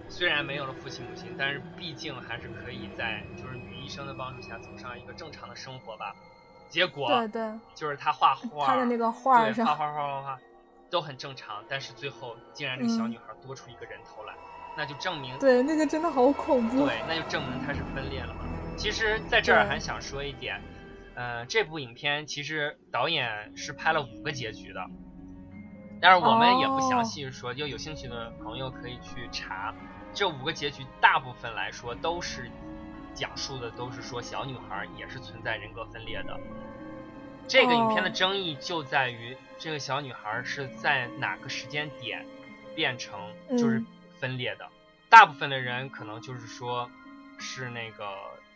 [0.09, 6.15] 虽然没有了父亲母亲，但是毕竟还是可以在就是女医生的帮助下走上一个正常的生活吧。
[6.69, 10.39] 结果对对，就是他画画，他的那个画对，上画画画画画
[10.89, 14.33] 都很正常，但是最后竟然这个小嗯女孩多出一个人头来，
[14.77, 16.85] 那就证明对那个真的好恐怖。
[16.85, 18.45] 对，那就证明她是分裂了嘛。
[18.77, 20.57] 其实在这儿还想说一点，
[21.17, 24.85] 呃，这部影片其实导演是拍了五个结局的，
[25.99, 29.73] 但是我们也不详细说，就有兴趣的朋友可以去查。
[30.13, 32.51] 这五个结局大部分来说都是
[33.15, 36.39] 讲述的都是说小女孩也是存在人格分裂的。
[37.47, 42.23] 这个影片的争议就在于这个小女孩是在哪个时间点
[42.75, 43.19] 变成
[43.57, 43.83] 就是
[44.19, 44.69] 分裂的。
[45.09, 46.91] 大部分的人可能就是说，
[47.39, 48.05] 是那个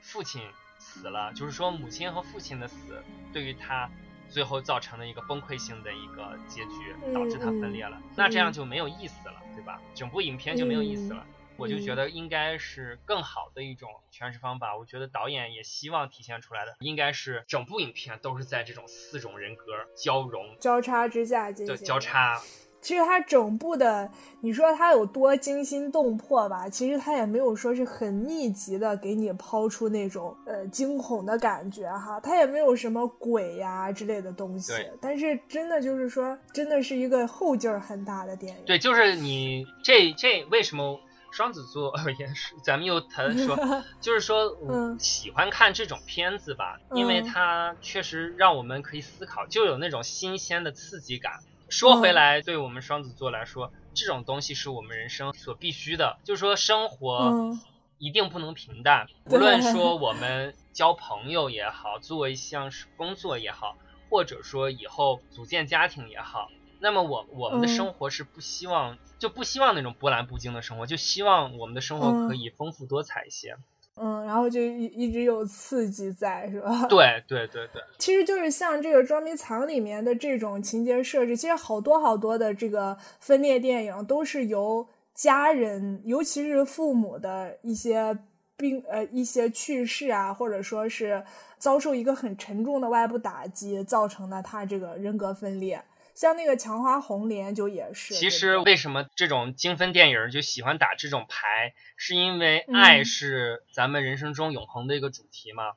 [0.02, 0.44] 父亲
[0.92, 3.02] 死了，就是说母亲和父亲的死
[3.32, 3.90] 对于他
[4.28, 7.98] 最后造成的一个崩溃性的一个结局，导致他分裂了。
[8.16, 9.82] 那这样就没有意思了，对吧？
[9.96, 11.26] 整部影片就没有意思了。
[11.58, 14.76] 我就觉得应该是更好的一种诠释方法。
[14.76, 22.42] 我觉得导演也希望体现出来的，应该是整部影片都是在这种四种人格交融、交叉之下进行交叉。
[22.82, 24.10] 其实它整部的，
[24.42, 26.68] 你说它有多惊心动魄吧？
[26.68, 34.74] 其实它也没有说是很密集的给你抛出那种呃惊恐的感觉哈，它也没有什么鬼呀之类的东西。
[35.00, 38.66] 但是真的就是说，真的是一个后劲儿很大的电影。
[38.66, 41.00] 对，就是你这这为什么？
[41.34, 43.58] 双子座也是，咱们又谈说，
[44.02, 44.54] 就是说，
[45.00, 51.40] 喜欢看这种片子吧，因为它确实让我们可以思考，就有那种新鲜的刺激感。
[51.72, 56.20] 说回来，对我们双子座来说，这种东西是我们人生所必须的。
[56.26, 57.58] 就是说，生活
[57.98, 63.78] 一定不能平淡， 无论说我们交朋友也好，做一项工作也好，
[64.10, 66.50] 或者说以后组建家庭也好。
[66.82, 73.56] 那么我我们的生活是不希望就不希望那种波澜不惊的生活，就希望我们的生活可以丰富多彩一些。
[73.98, 76.86] 嗯，然后就一一直有刺激在，是吧？
[76.90, 77.82] 对对对对。
[78.00, 88.18] 其实就是像这个捉迷藏里面的这种情节设置，其实好多好多的这个分裂电影都是由家人，尤其是父母的一些
[88.56, 91.24] 病呃一些去世啊，或者说是
[91.58, 95.84] 遭受一个很沉重的外部打击造成的，他这个人格分裂。
[96.22, 98.14] 像那个强花红莲就也是。
[98.14, 105.72] 其实为什么这种精分电影就喜欢打这种牌，是因为爱是咱们人生中永恒的一个主题嘛？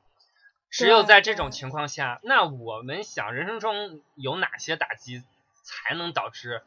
[0.69, 5.23] 只有在这种情况下，那我们想人生中有哪些打击
[5.63, 6.61] 才能导致？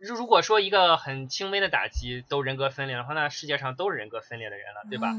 [0.00, 5.12] 如果说一个很轻微的打击都人格分裂的话，那世界上都是人格分裂的人了，对吧？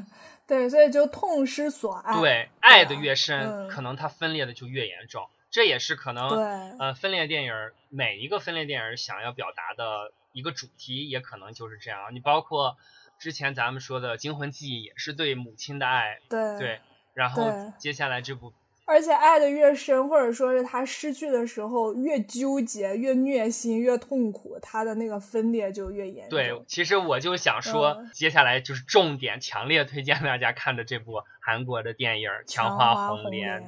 [0.48, 2.18] 对，所以就痛失所爱。
[2.22, 5.28] 对，爱的越深，可能它分裂的就越严重。
[5.50, 6.30] 这也是可能，
[6.78, 7.54] 呃，分裂电影
[7.90, 12.14] 每一个分裂电影想要表达的一个主题，也可能就是这样。
[12.14, 12.78] 你包括
[13.18, 16.80] 之前咱们说的《惊魂记》，也是对母亲的爱，对对。
[17.14, 18.54] 然后接下来这部，
[18.86, 26.38] 而且爱的越深，或者说是他失去的时候越纠结、越虐心、越痛苦，他的那个分裂就越严重。
[26.38, 33.64] 对，其实我就想说，接下来就是重点，强烈推荐大家看的这部韩国的电影《强化红莲》。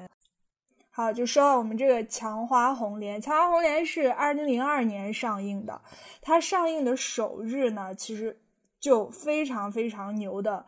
[1.00, 5.82] 好，就说到我们这个《强花红莲》，《强花红莲》是二零零二年上映的。
[6.22, 8.38] 它上映的首日呢，其实
[8.82, 10.66] 就非常非常牛的，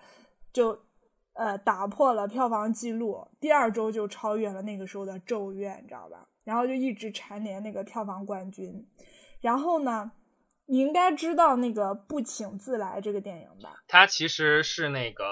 [0.54, 0.86] 就
[1.34, 3.28] 呃打破了票房记录。
[3.41, 6.26] 第二周就超越了那个时候的《咒怨》，你知道吧？
[6.46, 8.88] 然后就一直蝉联那个票房冠军。
[9.41, 10.13] 然后呢，
[10.67, 13.84] 你应该知道那个《不请自来》这个电影吧？
[13.86, 15.26] 它其实是那个。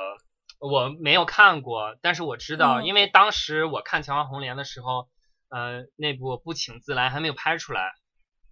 [0.60, 5.08] 我没有看过，但是我知道，因为当时我看《强化红莲》的时候，
[5.50, 7.94] 呃，那部《不请自来》还没有拍出来，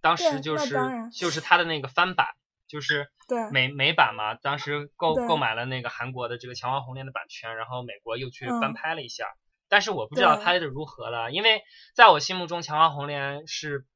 [0.00, 0.76] 当时就是
[1.12, 2.26] 就是他的那个翻版，
[2.66, 3.08] 就是
[3.52, 4.34] 美美版嘛。
[4.34, 9.26] 当时购购买了那个韩国的这个《强化红莲》的版权，然后美国又去翻拍了一下，
[9.68, 11.62] 但是我不知道拍的如何了，因为
[11.94, 13.86] 在我心目中，《强化红莲》是。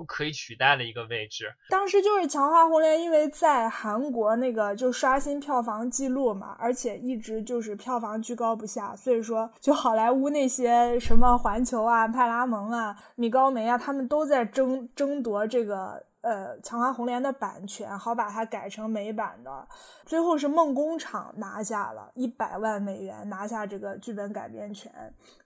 [0.00, 1.44] 不可以取代的一个位置。
[1.68, 16.02] 当时就是《强化红莲》，因为在韩国那个就刷新票房记录嘛，而且一直就是票房居高不下，所以说就好莱坞那些什么环球啊、派拉蒙啊、米高梅啊，他们都在争争夺这个。
[16.22, 19.66] 呃，《强化红莲》的版权好把它改成美版的，
[20.04, 24.92] 最后是梦工厂拿下了一百万美元，拿下这个剧本改编权。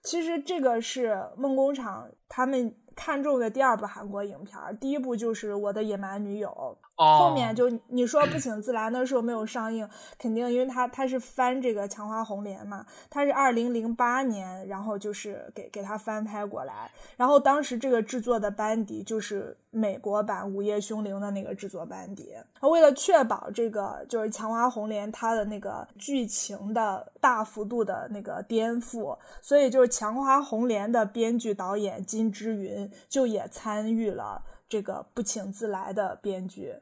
[0.02, 6.48] 其实这个是梦工厂他们看中的第二部韩国影片，第一部就是《我的野蛮女友》。
[6.96, 22.32] 后面就你说不请自来那时候没有上映，肯定因为他他是翻这个《强花红莲》嘛，他是二零零八年，然后就是给给他翻拍过来，然后当时这个制作的班底就是美国版《午夜凶铃》的那个制作班底。
[22.60, 34.42] 为了确保这个就是《强花红莲》它的那个剧情的大幅度的那个颠覆，所以就是《强花红莲》的编剧导演金之云就也参与了。
[34.66, 36.74] 这个不请自来的编剧，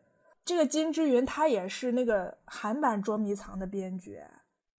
[0.45, 4.21] 这个金之云他也是那个韩版捉迷藏的编剧，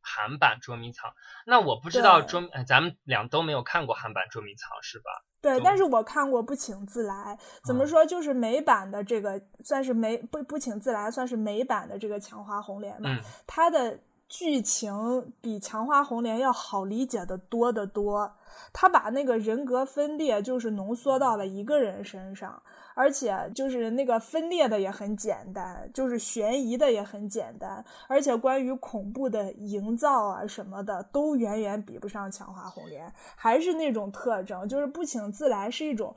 [0.01, 1.13] 韩版捉迷藏。
[1.45, 5.11] 那我不知道捉，呃咱们俩都没有看过韩版捉迷藏是吧？
[5.41, 13.99] 对，但是我看过《不请自来》，怎么嗯说就是美版的这个算是美不不请自来算是美版的这个强化红莲吧，嗯它的
[14.33, 18.33] 剧情比强化红莲要好理解的多得多。
[18.71, 22.59] 他把那个人格分裂就是浓缩到了一个人身上，
[22.95, 36.15] 而且就是那个分裂的也很简单，就是悬疑的也很简单，而且关于恐怖的营造啊什么的都远远比不上强化红莲，还是那种特征，就是不请自来是一种。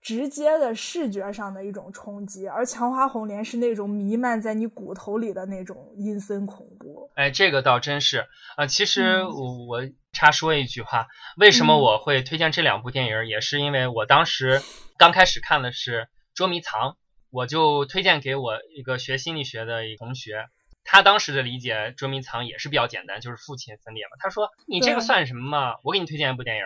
[0.00, 7.10] 直接的视觉上的一种冲击，而强化红莲是那种弥漫在你骨头里的那种阴森恐怖。
[7.14, 8.26] 哎，这个倒真是。
[8.56, 9.82] 呃，其实嗯我我
[10.12, 13.26] 插说一句话，为什么嗯我会推荐这两部电影？
[13.26, 14.62] 也是因为我当时
[14.96, 16.02] 刚开始看的是
[16.34, 16.90] 《捉迷藏》，
[17.30, 20.46] 我就推荐给我一个学心理学的一个同学。
[20.84, 24.16] 他当时的理解捉迷藏也是比较简单，就是父亲分裂嘛。
[24.20, 25.74] 他说：“你这个算什么嘛？
[25.82, 26.62] 我给你推荐一部电影。”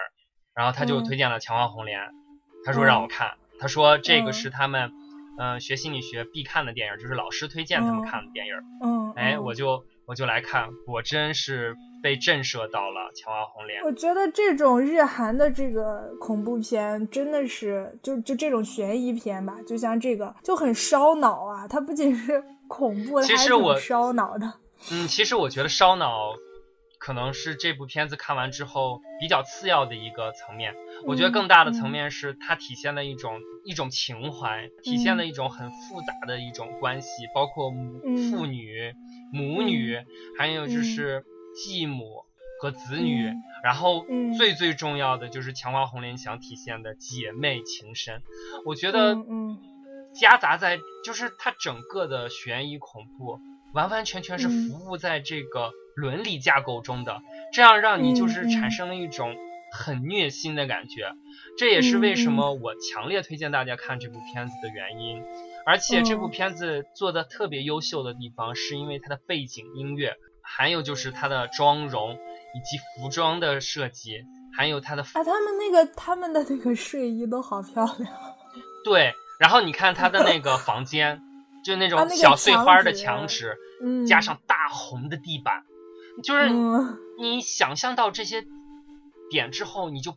[0.55, 1.99] 然后他就嗯推荐了《强化红莲》，
[2.65, 4.91] 他说让我看，他说这个嗯是他们
[5.39, 8.55] 嗯、呃学心理学必看的电影，就是老师推荐他们嗯看的电影。
[8.83, 13.83] 嗯，哎，嗯我就我就来看，果真是被震慑到了《强化红莲》。
[13.87, 21.67] 我觉得这种日韩的这个恐怖片真的是，就就这种悬疑片吧，就像这个就很烧脑啊。
[21.67, 24.53] 它不仅是恐怖，其实我烧脑的。
[24.91, 26.35] 嗯，其实我觉得烧脑
[27.05, 30.73] 可能是这部片子看完之后比较次要的一个层面。
[31.05, 31.89] 我觉得更大的层。
[31.89, 38.31] 嗯面是它体现了一种、一种情怀，体现了一种很复杂的一种关系，包括母嗯。
[38.31, 38.95] 父女、
[39.33, 39.99] 母女，
[40.39, 41.25] 还有就是
[41.55, 42.25] 继母
[42.61, 43.43] 和子女，嗯。
[43.65, 44.33] 然后嗯。
[44.35, 48.23] 最最重要的就是强化红莲想体现的姐妹情深。
[48.65, 49.17] 我觉得
[50.15, 53.41] 夹杂在就是它整个的悬疑恐怖，
[53.75, 54.69] 完完全全是嗯。
[54.69, 57.21] 服务在这个伦理架构中的，
[57.53, 59.37] 这样让你就是产生了一种
[59.73, 61.13] 很虐心的感觉。
[61.59, 65.23] 这也是为什嗯么我强烈推荐大家看这部片子的原因。
[65.65, 74.25] 而且这部嗯片子做的特别优秀的地方，是因为它的背景音乐，还有就是它的妆容以及服装的设计，
[74.57, 78.13] 还有它的啊，他们那个他们的那个睡衣都好漂亮。
[78.85, 81.23] 对，然后你看他的那个房间，
[81.65, 85.63] 就那啊种小碎墙花的纸墙纸，嗯，加上大红的地板，
[86.23, 86.99] 就是嗯。
[87.19, 88.45] 你想象到这些
[89.31, 90.13] 点之后，你就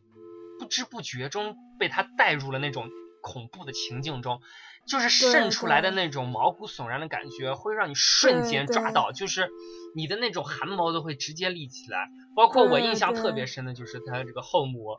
[0.59, 2.89] 不知不觉中被他带入了那种
[3.21, 4.39] 恐怖的情境中，
[4.87, 9.49] 就是渗出来的那种毛骨悚然的感觉，会让你瞬间抓到，就是
[9.95, 12.09] 你的那种汗毛都会直接立起来。
[12.35, 14.97] 包括我印象特别深的就是他这个后母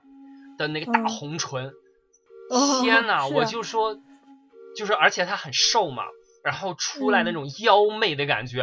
[0.58, 1.08] 的那个大嗯。
[1.08, 1.72] 红唇，
[2.50, 3.96] 哦天呐，我就说，
[4.76, 6.04] 就是而且他很瘦嘛，
[6.46, 8.62] 然后出来那嗯种妖媚的感觉，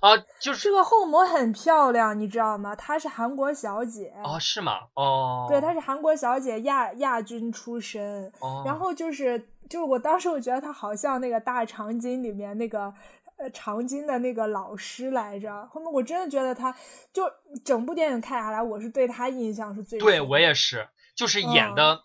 [0.00, 2.74] 啊，就是这个后母很漂亮，你知道吗？
[2.74, 4.12] 她是韩国小姐。
[4.24, 4.80] 哦，是吗？
[4.94, 12.92] 哦，对，她是韩国小姐亚亚军出身，哦，然后就是就是我当时我觉得她好像那个大长今里面那个
[13.36, 15.64] 呃长今的那个老师来着。
[15.68, 16.74] 后面我真的觉得她
[17.12, 17.22] 就
[17.64, 22.02] 整部电影看下来，我是对她印象是最对深的我也是，就是演嗯的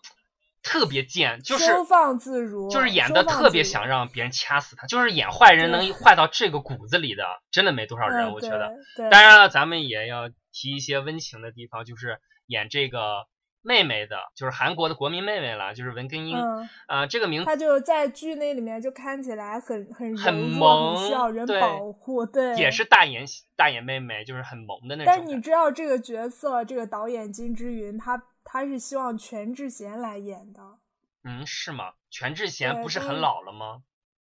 [0.66, 8.74] 特别贱，就是收放自如，就是演的特别想让别人掐死他，就是演坏人能坏到这个骨子里的，真的没多少人，嗯我觉得。
[9.08, 13.26] 当然了，咱们也要提一些温情的地方，就是演这个
[13.62, 16.36] 妹妹的，就是韩国的国民妹妹了，就是文根英。
[16.36, 25.06] 嗯，啊、这个名字她就在剧那里面就看起来很很很萌很需要人保护，对，也是大眼大眼妹妹，就是很萌的那种。
[25.06, 28.20] 但是你知道这个角色，这个导演金之云，他
[28.56, 30.78] 他是希望全智贤来演的。
[31.24, 31.92] 嗯，是吗？
[32.10, 33.82] 全智贤不是很老了吗？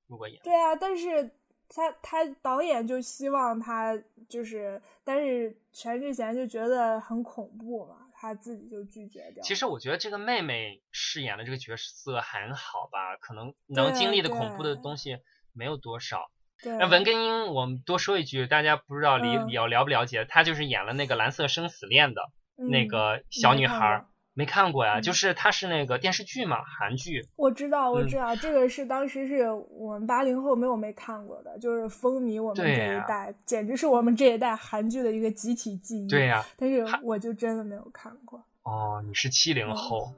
[0.08, 1.36] 如果演，对啊，但是
[1.68, 3.98] 他他导演就希望他
[4.30, 9.44] 就是，但是全智贤就觉得很恐怖嘛，他自己就拒绝掉。
[9.44, 15.18] 其实我觉得这个妹妹饰演的这个角色很好吧，可能能经历的恐怖的东西
[15.54, 16.32] 没有多少。
[16.62, 22.22] 对，那文根英，我们多说一句，大家不知道理嗯了了不了解，她就是演了那个《蓝色生死恋》的
[22.56, 25.00] 那嗯个小女孩没看过呀？
[25.00, 27.28] 嗯就是它是那个电视剧嘛，韩剧。
[27.36, 36.08] 我知道，我嗯知道，这个是当时是我们八零后没有没看过的，就是风靡我们这一代，简直是我们这一代韩剧的一个集体记忆。
[36.08, 38.44] 对呀、但是我就真的没有看过。
[38.64, 40.14] 哦，你是七零嗯后。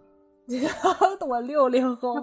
[1.26, 2.16] 我六零后，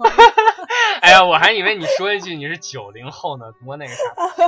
[1.01, 4.03] 哎呀，我还以为你说一句你是九零后呢，多那个啥。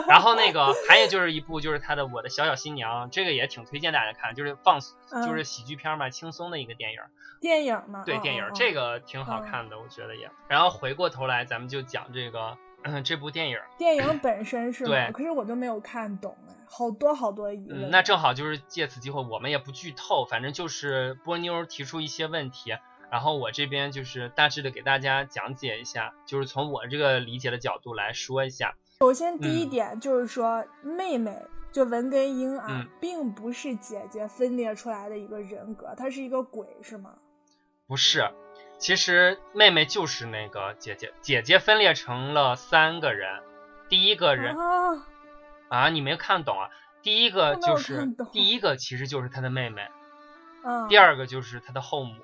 [0.07, 4.79] 然后那个还有就是一部就是他的《我的小小新娘》，这个也挺推荐大家看，就是放
[5.11, 6.99] 嗯就是喜剧片嘛，轻松的一个电影。
[7.41, 10.29] 电影嘛，对，嗯电影嗯这个挺好看的，我觉得也。
[10.47, 13.57] 然后回过头来，咱们就讲这个嗯 这部电影。
[13.77, 14.89] 电影本身是吗？
[14.91, 17.85] 对可是我都没有看懂哎，好多好多疑问。
[17.85, 22.77] 嗯，那正好就是借此机会，我们也不剧透，反正就是波妞提出一些问题，
[23.13, 28.73] 然后我这边就是大致的给大家讲解一下，就是从我这个理解的角度来说一下。
[29.01, 31.39] 首先第一嗯点就是说，妹妹
[31.71, 37.13] 就文根英啊，嗯并不是姐姐分裂出来的一个人格，她是一个鬼，是吗？
[37.85, 38.27] 不是，
[38.79, 43.43] 其实妹妹就是那个姐姐，姐姐分裂成了三个人，
[43.89, 45.05] 第一个人啊，
[45.69, 46.67] 啊，你没看懂啊？
[47.03, 49.87] 第一个就是第一个其实就是她的妹妹，
[50.63, 52.15] 嗯，第二个就是她的后母。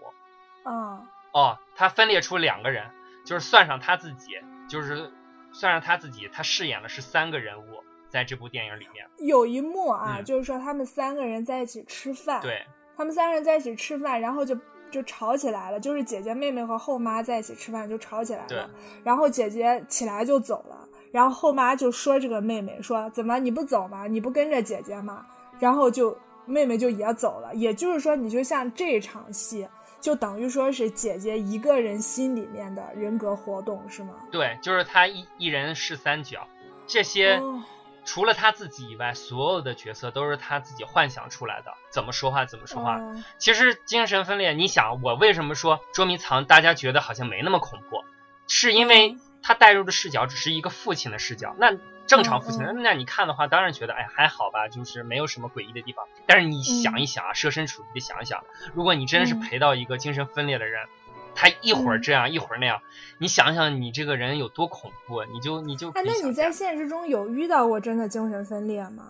[0.69, 2.85] 嗯哦，他分裂出两个人，
[3.25, 4.33] 就是算上他自己，
[4.69, 5.11] 就是
[5.51, 9.05] 算上他自己，他饰演的是三个人物，在这部电影里面。
[9.19, 12.65] 有一幕啊，嗯就是说他们三个人在一起吃饭，对，
[12.95, 14.57] 他们三个人在一起吃饭，然后就
[14.89, 18.69] 就吵起来了，就是姐姐、妹妹和后妈在一起吃饭就吵起来对了，
[19.03, 24.07] 然后姐姐起来就走了，然后后妈就说这个妹妹说怎么你不走吗？
[24.07, 25.25] 你不跟着姐姐吗？
[25.59, 29.67] 然后就妹妹就也走了，也就是说你就像这场戏。
[30.01, 34.15] 就等于说是姐姐一个人心里面的人格活动，是吗？
[34.31, 36.47] 对，就是她一一人饰三角，
[36.87, 37.63] 这些、哦
[38.05, 42.95] 除了她自己以外，所有的角色都是她自己幻想出来的，怎么说话怎么说话。
[42.97, 48.03] 哦其实精神分裂，你想我为什么说捉迷藏，大家觉得好像没那么恐怖，
[48.47, 51.55] 是因为嗯他带入的视角只是一个父亲的视角。
[51.59, 51.71] 那
[52.09, 52.83] 正常父亲，嗯。
[52.83, 56.05] 那你看的话，当然觉得哎还好吧，就是没有什么诡异的地方。
[56.25, 58.43] 但是你想一想啊，设身处地的想一想，
[58.73, 59.39] 如果你真是嗯。
[59.39, 60.87] 陪到一个精神分裂的人，
[61.35, 62.81] 他一会儿这样、一会儿那样，
[63.19, 69.03] 你想想你这个人有多恐怖，你就你就可哎，那你在现实中有遇到过真的精神分裂吗？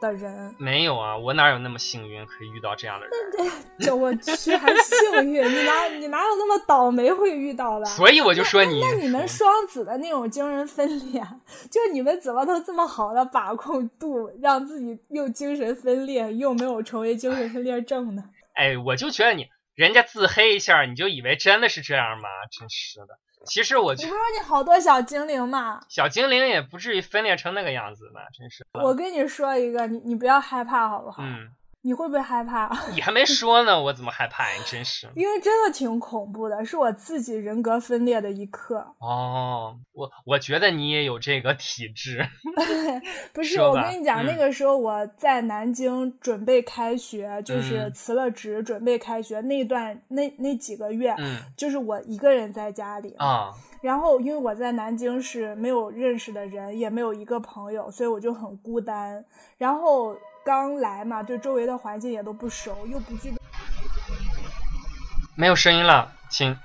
[0.00, 0.54] 的人？
[0.58, 1.16] 没有啊？
[1.16, 3.52] 我哪有那么幸运可以遇到这样的人？
[3.80, 7.86] 这我去，还幸运，你哪你哪有那么倒霉会遇到的？
[7.86, 11.22] 所以我就说你，那你们双子的那种精神分裂，
[11.70, 18.24] 就你们怎么都这么好的把控度，让自己又精神分裂，又没有成为精神分裂症呢？
[18.54, 22.28] 哎，我就觉得你人家自黑一下，你就以为真的是这样吗？
[22.50, 23.18] 真是的。
[23.46, 25.80] 其实我觉你不是说你好多小精灵吗？
[25.88, 28.20] 小精灵也不至于分裂成那个样子吧？
[28.36, 28.66] 真是。
[28.72, 31.22] 我跟你说一个，你你不要害怕好不好？
[31.22, 31.50] 嗯，
[31.88, 32.68] 你会不会害怕？
[32.92, 34.54] 你还没说呢，我怎么害怕呀？
[34.58, 35.08] 你真是。
[35.14, 38.86] 因为真的挺恐怖的，是我自己人格分裂的一刻。
[38.98, 42.22] 哦，我我觉得你也有这个体质。
[43.32, 53.14] 不是，我跟你讲，嗯那个时候我在南京准备开学，就是嗯辞了职准备开学那段那那几个月，嗯就是我一个人在家里。
[53.16, 59.24] 啊，然后因为我在南京是没有认识的人，也没有一个朋友，所以我就很孤单。
[59.56, 60.14] 然后
[60.48, 63.36] 刚来嘛，对周围的环境也都不熟，又不具备。
[65.36, 66.56] 没有声音了，亲。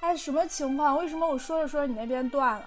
[0.00, 0.98] 哎，什么情况？
[0.98, 2.66] 为什么我说着说着你那边断了？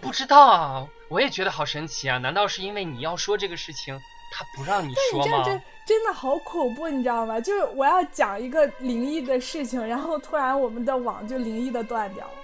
[0.00, 2.18] 不知道啊，我也觉得好神奇啊！
[2.18, 4.00] 难道是因为你要说这个事情，
[4.32, 5.42] 他不让你你说吗？
[5.44, 7.40] 这真真的好恐怖，你知道吗？
[7.40, 12.39] 就是我要讲一个灵异的事情，然后突然我们的网就灵异的断掉了。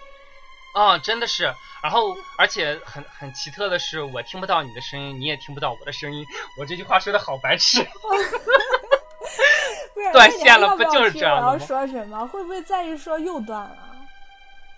[0.77, 1.45] 啊、真的是。
[1.83, 6.25] 然后，而且很很奇特的是，我听不到你的声音，你也听不到我的声音。
[6.59, 7.83] 我这句话说的好白痴。
[9.95, 12.27] 不是断线了不就是这样的吗说什么？
[12.27, 13.97] 会不会再一说又断了？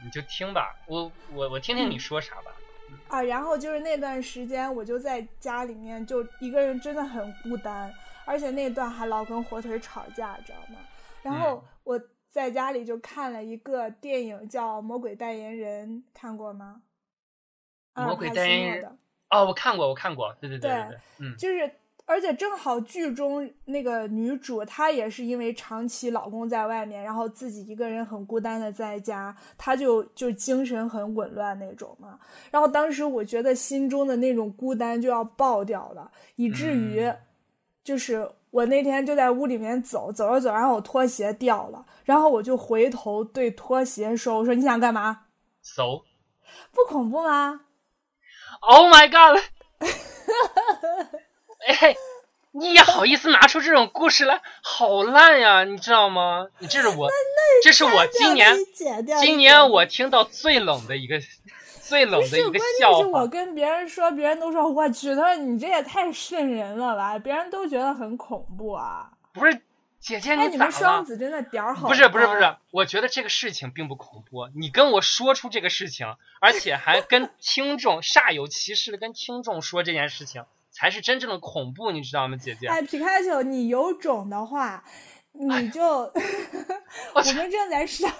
[0.04, 2.52] 你就听吧，我我我听听你说啥吧。
[3.08, 7.92] 啊，然后就是那段时间，我就在家里面就一个人，真的很孤单，
[8.24, 10.78] 而且那段还老跟火腿吵架，知道吗？
[11.22, 12.00] 然后嗯我
[12.30, 16.82] 在家里就看了一个电影，叫《魔鬼代言人》，看过吗？
[17.94, 18.98] 魔鬼代言人
[19.30, 21.70] 哦，我看过，我看过，对对对对对，嗯就是，
[22.04, 32.18] 而且正好剧中那个女主，她也是因为长期老公在外面，然后自己一个人很孤单的在家，她就就精神很紊乱那种嘛。
[32.50, 37.18] 然后当时我觉得心中的那种孤单就要爆掉了，以至于嗯
[37.82, 45.24] 就是我那天就在屋里面走，走着走，然后我拖鞋掉了，然后我就回头对拖鞋说：“我说你想干嘛
[45.62, 46.02] ？，so
[46.72, 47.60] 不恐怖吗？”
[48.60, 49.42] Oh my god！
[51.66, 51.94] 哎，
[52.52, 56.48] 你也好意思拿出这种故事来，好烂呀，你知道吗？
[56.58, 57.08] 你这是我，
[57.62, 58.56] 这是我今年
[59.20, 61.20] 今年我听到最冷的一个
[61.88, 63.26] 最冷的一个不是，关笑键是我。
[63.26, 69.10] 跟别人说，别人都说我去，他说你这也太瘆人了吧，别人都觉得很恐怖啊。
[69.32, 69.54] 不是
[70.00, 71.04] 姐姐，哎，你咋了们双？
[71.04, 74.48] 子真的点儿好不是不是不是，我觉得这个事情并不恐怖。
[74.54, 82.68] 你跟我说出这个事情，而且还跟听众煞有其事的跟听众说这件事情，才是真正的恐怖，你知道吗，姐姐？
[82.68, 84.84] 哎，皮卡丘，你有种的话，
[85.32, 88.10] 你就我 们正在上，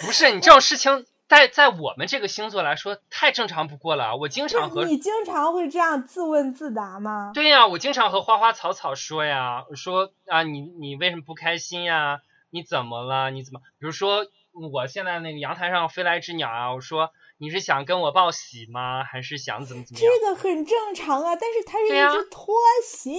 [0.00, 4.16] 不是你这种事情，在在我们这个星座来说，太正常不过了。
[4.16, 7.32] 我经常和你经常会这样自问自答吗？
[7.34, 12.20] 对呀，我经常和花花草草说呀，说啊，你你为什么不开心呀？
[12.50, 13.30] 你怎么了？
[13.30, 13.60] 你怎么？
[13.78, 14.26] 比如说，
[14.72, 19.02] 我现在那个阳台上飞来一只鸟啊，我说你是想跟我报喜吗？
[19.02, 20.08] 还是想怎么怎么样？
[20.08, 22.54] 这个很正常啊，但是它是一只拖
[22.84, 23.10] 鞋。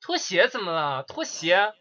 [0.00, 1.02] 拖鞋怎么了？
[1.02, 1.72] 拖鞋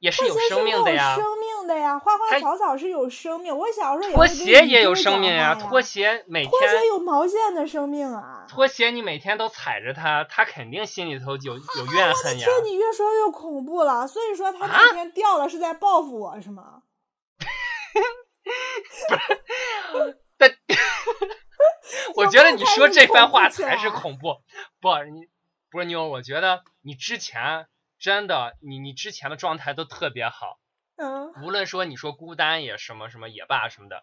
[0.00, 1.14] 也是有生命的呀。
[1.14, 3.56] 生命的呀，花花草草是有生命。
[3.56, 8.44] 我小时候拖鞋也有生命呀，拖鞋每天拖鞋有毛线的生命啊。
[8.48, 12.44] 拖鞋你每天都踩着它，它肯定心里头有有怨恨呀。
[12.44, 14.06] 天，你越说越恐怖了。
[14.08, 16.82] 所以说它那天掉了是在报复我是吗？
[19.92, 20.50] 不是，但
[22.16, 24.36] 我觉得你说这番话才是恐怖。
[24.80, 25.28] 不，你
[25.70, 27.66] 不是妞，我觉得你之前
[28.00, 30.58] 真的，你你之前的状态都特别好。
[30.96, 31.32] 嗯。
[31.44, 34.02] 无论说你说孤单也什么什么也罢什么的，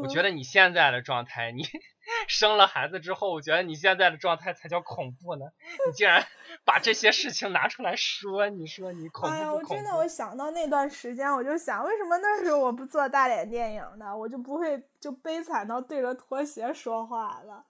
[0.00, 1.64] 我觉得你现在的状态，你
[2.28, 5.44] 生了孩子之后，我觉得你现在的状态才叫恐怖呢。
[5.86, 6.26] 你竟然
[6.64, 9.36] 把这些事情拿出来说，你说你恐怖不恐怖？
[9.36, 14.16] 哎呀，我真的，我想到那段时间，我就想，为什么那时候我不做大脸电影呢？
[14.16, 17.64] 我就不会就悲惨到对着拖鞋说话了。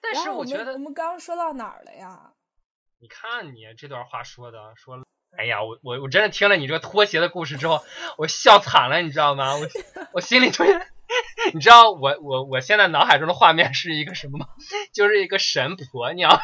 [0.00, 2.32] 但是我觉得我们刚刚说到哪儿了呀？
[3.00, 4.98] 你看你这段话说的，说，
[5.36, 7.82] 哎呀，我我我真的听了你这个拖鞋的故事之后，
[8.16, 9.54] 我笑惨了，你知道吗？
[9.56, 9.68] 我
[10.12, 10.86] 我心里突然。
[11.54, 14.46] 你知道我我我现在脑海中的画面是一个什么吗？
[14.92, 16.38] 就是一个神婆娘，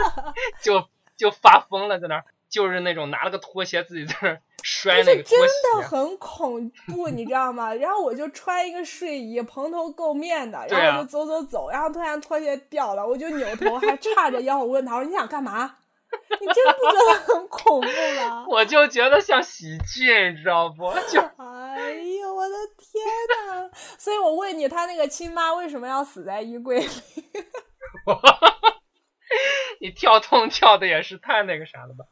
[0.62, 0.88] 就
[1.18, 7.74] 就发疯了，在那儿，就是那种拿了个拖鞋自己在那儿摔那个拖鞋，真的很恐怖，你知道吗？
[7.74, 15.76] 然后我就穿一个睡衣，蓬头垢面的，然后就走走走，然后突然拖鞋掉了，我就扭头还叉着腰，我问他我说你想干嘛？
[16.40, 17.86] 你真不觉得很恐怖
[18.20, 18.44] 吗？
[18.48, 20.92] 我就觉得像喜剧，你知道不？
[21.08, 23.04] 就 哎呦，我的天
[23.46, 23.70] 呐！
[23.98, 26.88] 所以我问你，他那个亲妈为什么要死在衣柜里？
[29.80, 32.04] 你跳痛跳的也是太那个啥了吧？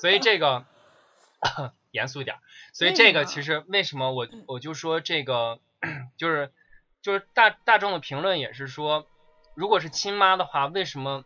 [0.00, 0.64] 所以这个
[1.90, 2.36] 严肃点。
[2.72, 5.58] 所以这个其实为什么我我就说这个
[6.16, 6.52] 就是
[7.02, 9.06] 就是大大众的评论也是说，
[9.54, 11.24] 如果是亲妈的话，为什么？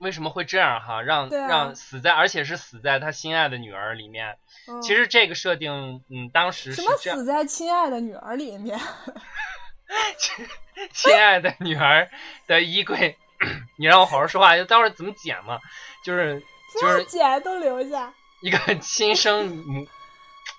[0.00, 1.02] 为什么会这样哈？
[1.02, 4.38] 让让死在，而且是死在他心爱的女儿里面。
[4.82, 8.78] 其实这个设定，嗯，当时什么死在亲爱的女儿里面？
[10.16, 10.46] 亲
[10.92, 12.08] 亲爱的女儿
[12.46, 13.18] 的衣柜，
[13.76, 15.58] 你让我好好说话，就待会儿怎么剪嘛？
[16.02, 16.42] 就是
[16.80, 19.86] 就是剪都留下一个亲生母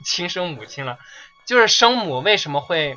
[0.06, 1.00] 亲生母亲了，
[1.48, 2.94] 就是生母为什么会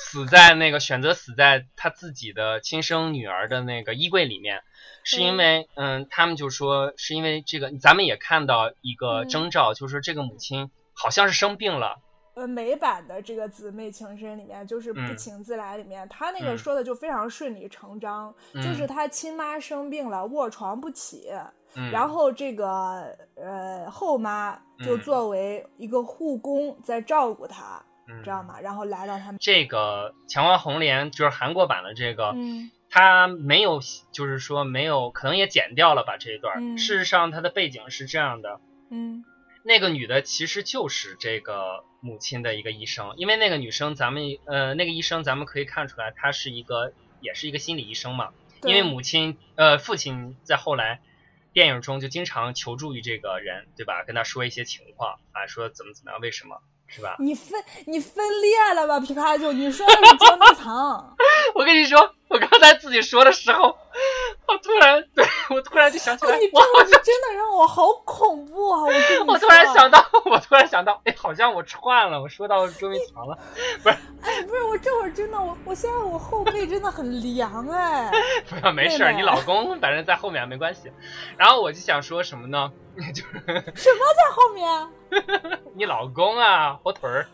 [0.00, 4.62] 死在那个选择死在他自己的亲生女儿的那个衣柜里面？
[5.04, 11.96] 是因为，嗯，他们就说是因为这个，咱们也看到一个征兆，就是这个母亲好像是生病了。
[12.34, 21.30] 呃，美版的这个姊妹情深里面，就是不请自来里面，他那个说的就非常顺理成章，就是他亲妈生病了，卧床不起，
[21.90, 27.82] 然后这个呃后妈就作为一个护工在照顾他，
[28.22, 28.60] 知道吗？
[28.60, 32.34] 然后来到他们这个《强王红莲》就是韩国版的这个。
[32.96, 33.80] 他没有，
[34.10, 36.78] 就是说没有，可能也剪掉了吧这一段。
[36.78, 38.58] 事实上，他的背景是这样的。
[38.90, 39.22] 嗯，
[39.62, 48.30] 那个女的其实就是这个母亲的一个医生，因为那个女生，咱们呃，那个医生咱们可以看出来，她是一个，也是一个心理医生嘛。
[48.62, 51.02] 因为母亲，呃，父亲在后来
[51.52, 54.04] 电影中就经常求助于这个人，对吧？
[54.06, 56.62] 跟他说一些情况啊，说怎么怎么样，为什么。
[56.88, 57.16] 是吧？
[57.18, 59.52] 你分 你分裂了吧，皮卡丘？
[59.52, 61.16] 你说的是捉迷藏。
[61.54, 63.76] 我跟你说，我刚才自己说的时候，
[64.48, 68.82] 我突然对我突然就想起来，你真的让我好恐怖啊！
[68.82, 70.15] 我我突然想到，我
[70.48, 73.36] 突然想到，哎，好像我串了，我说到捉迷藏了，
[73.82, 73.96] 不是？
[74.22, 78.10] 哎，不是，我这会儿真的，我我现在我后背真的很凉哎。
[78.48, 80.90] 不要，没事，你老公反正在后面没关系。
[81.36, 82.70] 然后我就想说什么呢？
[83.12, 83.32] 就是
[83.74, 84.88] 什么在后面？
[85.74, 87.26] 你老公啊，火腿儿。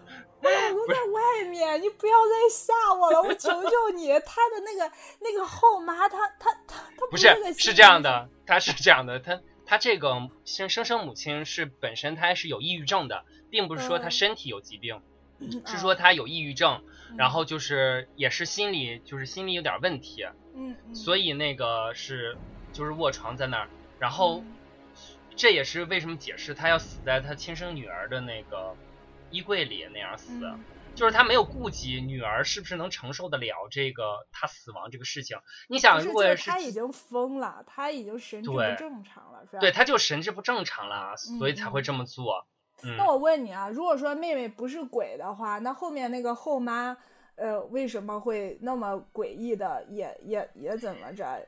[0.43, 4.09] 我老公在外面，你不要再吓我了，我求求你。
[4.27, 15.01] 他的那个那个后妈，他他他他不是是这样的，他是这样的，他他这个生生生母亲是本身她是有抑郁症的，并不是说她身体有疾病，
[15.67, 16.83] 是说她有抑郁症，
[17.17, 22.37] 然后就是也是心理就是心理有点问题，嗯，所以那个是
[22.73, 24.43] 就是卧床在那儿，然后。
[25.35, 28.77] 这也是为什么解释他要死在他亲生女儿的那个
[29.31, 30.53] 衣柜里那样死，
[30.95, 35.39] 就是他没有顾及女儿是不是能承受得了这个他死亡这个事情。
[35.69, 39.61] 你想，如果是他已经疯了，他已经神志不正常了，是吧？
[39.61, 42.47] 对，他就神志不正常了，所以才会这么做。
[42.99, 46.97] 那我问你啊，如果说妹妹不是鬼的话，那后面那个后妈
[47.37, 51.47] 呃，为什么会那么诡异的，也也也怎么着，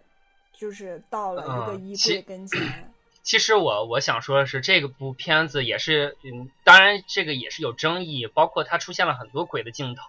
[0.53, 2.94] 就是到了一个衣柜跟前。
[3.25, 10.03] 其实我我想说的是，这个部片子也是，嗯，当然这个也是有争议，包括它出现了很多鬼的镜头。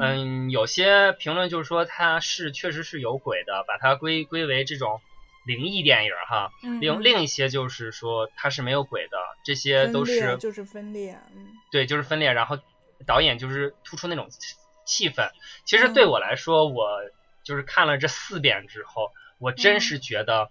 [0.00, 5.00] 嗯，有些评论就是说它是确实是有鬼的，把它归归为这种
[5.46, 6.50] 灵异电影哈。
[6.80, 11.18] 另另一些就是说它是没有鬼的，这些都是就是分裂。
[11.34, 12.32] 嗯，对，就是分裂。
[12.32, 12.56] 然后
[13.04, 14.28] 导演就是突出那种
[14.84, 15.30] 气氛。
[15.64, 17.00] 其实对我来说，我
[17.42, 20.50] 就是看了这四遍之后，我真是觉得。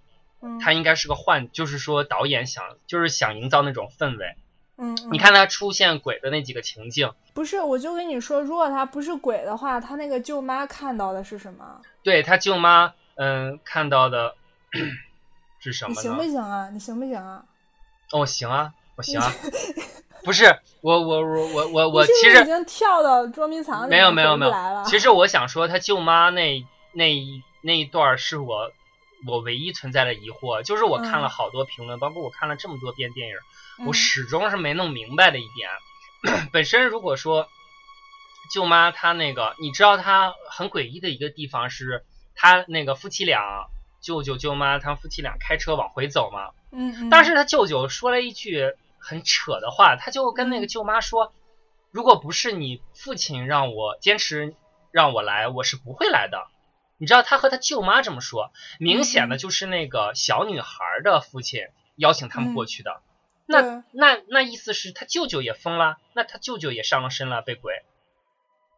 [0.61, 4.35] 他应该是个幻，就是说导演想就是想营造那种氛围。
[4.79, 11.81] 嗯，你看他出现鬼的那几个情境，不是，我就跟你说，如果他不是鬼的话，他那个舅妈看到的是什么？
[12.03, 14.35] 对他舅妈，嗯，看到的
[15.57, 15.95] 是什么？
[15.95, 16.69] 你行不行啊？
[16.71, 17.43] 你行不行啊？
[18.11, 19.33] 哦，行啊，我行啊。
[20.23, 20.45] 不是，
[20.81, 24.53] 我我我我我我其实已经跳到捉迷藏没有没有没有
[24.85, 26.63] 其实我想说，他舅妈那
[26.93, 27.15] 那
[27.61, 28.71] 那一段是我。
[29.27, 33.35] 我唯一存在的疑惑就是，我看了好多评论，包括我看了这么多遍电影，
[33.85, 35.69] 我始终是没弄明白的一点。
[36.51, 37.47] 本身如果说
[38.51, 42.05] 舅妈她那个，你知道她很诡异的一个地方是，
[42.35, 43.67] 她那个夫妻俩，
[44.01, 46.51] 舅舅舅妈他们夫妻俩开车往回走嘛。
[46.71, 47.09] 嗯。
[47.09, 51.33] 但是他舅舅说了一句很扯的话，他就跟那个舅妈说
[51.91, 54.55] ：“如果不是你父亲让我坚持
[54.91, 56.47] 让我来，我是不会来的。”
[56.97, 63.01] 你知道他和他舅妈这么说，明显的就是那个小女孩的父亲邀请他们过去的。
[63.45, 67.83] 那那那意思是他舅舅也疯了，那他舅舅也上了身了，被鬼。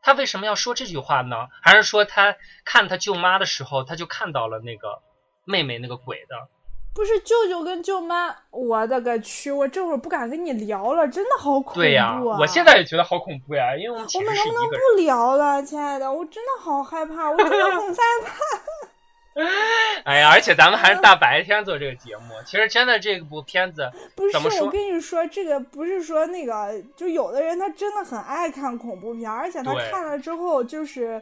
[0.02, 1.48] 他为什么要说这句话呢？
[1.62, 5.02] 还是说他看他舅妈的时候，他就看到了那个
[5.44, 6.48] 妹妹那个鬼的？
[6.94, 9.50] 不是舅舅跟舅妈，我的个去！
[9.52, 11.80] 我这会儿不敢跟你聊了，真的好恐怖。
[11.80, 16.12] 对呀，我现在也觉得好恐怖呀，因为我们我们能不能不聊了，亲爱的？
[16.12, 19.42] 我真的好害怕，我真的很害怕。
[20.04, 31.22] 哎呀，而且咱们还是大白天做这个节目， 其实真的这部片子不是我跟你说，这个不是说那个，就有的人他真的很爱看恐怖片，而且他看了之后就是。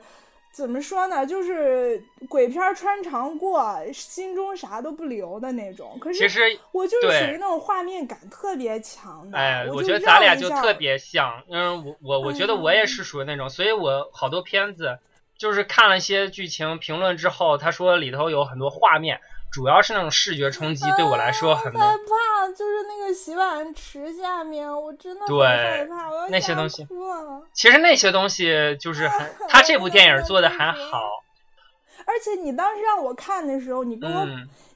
[0.51, 1.25] 怎么说呢？
[1.25, 5.97] 就是鬼片穿肠过，心中啥都不留的那种。
[6.01, 6.41] 可是其实
[6.71, 9.37] 我就是属于那种画面感特别强的。
[9.37, 11.43] 哎，我觉得咱俩就特别像。
[11.49, 14.97] 嗯，我我我觉得我也是属于那种，所以我好多片子
[15.37, 19.21] 就是看了些剧情评论之后，他说里头有很多画面。
[19.57, 22.47] 主要是那种视觉冲击，对我来说很害怕。
[22.49, 26.11] 就是那个洗碗池下面，我真的很害怕。
[26.29, 26.87] 那些东西，
[27.53, 31.01] 其实那些东西就是很，他这部电影做的还好。
[32.05, 34.23] 而且你当时让我看的时候，你跟我，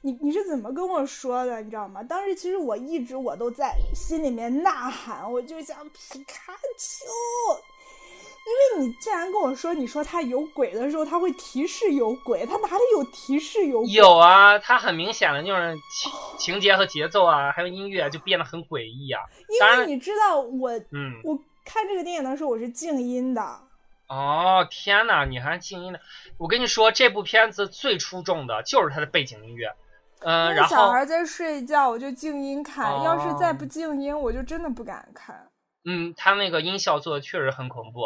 [0.00, 1.62] 你你是怎么跟我说的？
[1.62, 2.02] 你知道吗？
[2.02, 7.06] 当时其实我一直我都在心里面呐喊，我就想皮卡丘。
[8.82, 13.84] 你竟然跟我说，你说他有鬼的时候，他会提示有鬼，他哪里有提示有？
[13.84, 19.22] 有啊，他很明显的就是情情节和节奏啊，还有音乐就变得很诡异啊。
[19.48, 23.42] 因为你知道我，嗯，我看这个电影的时候我是静音的。
[24.08, 26.00] 哦天哪，你还是静音的？
[26.36, 29.72] 我跟你说，这部片子最出众的就是它的背景音乐。
[30.24, 33.02] 嗯，然后小孩在睡觉，我就静音看。
[33.02, 35.48] 要是再不静音，我就真的不敢看。
[35.84, 38.02] 嗯，他那个音效做的确实很恐怖。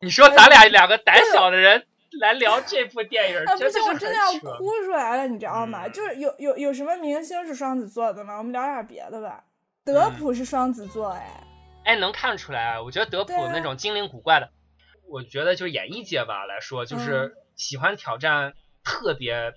[0.00, 1.84] 你说咱俩两个胆小的人
[2.20, 5.88] 来聊这部电影，不行，我真的要哭出来了，你知道吗？
[5.88, 8.38] 就是有有有什么明星是双子座的吗？
[8.38, 9.42] 我们聊点别的吧。
[9.84, 11.44] 德普是双子座，哎，
[11.84, 12.80] 哎，能看出来。
[12.80, 14.50] 我觉得德普那种精灵古怪的，
[15.10, 18.52] 我觉得就是演艺界吧来说，就是喜欢挑战
[18.84, 19.54] 特别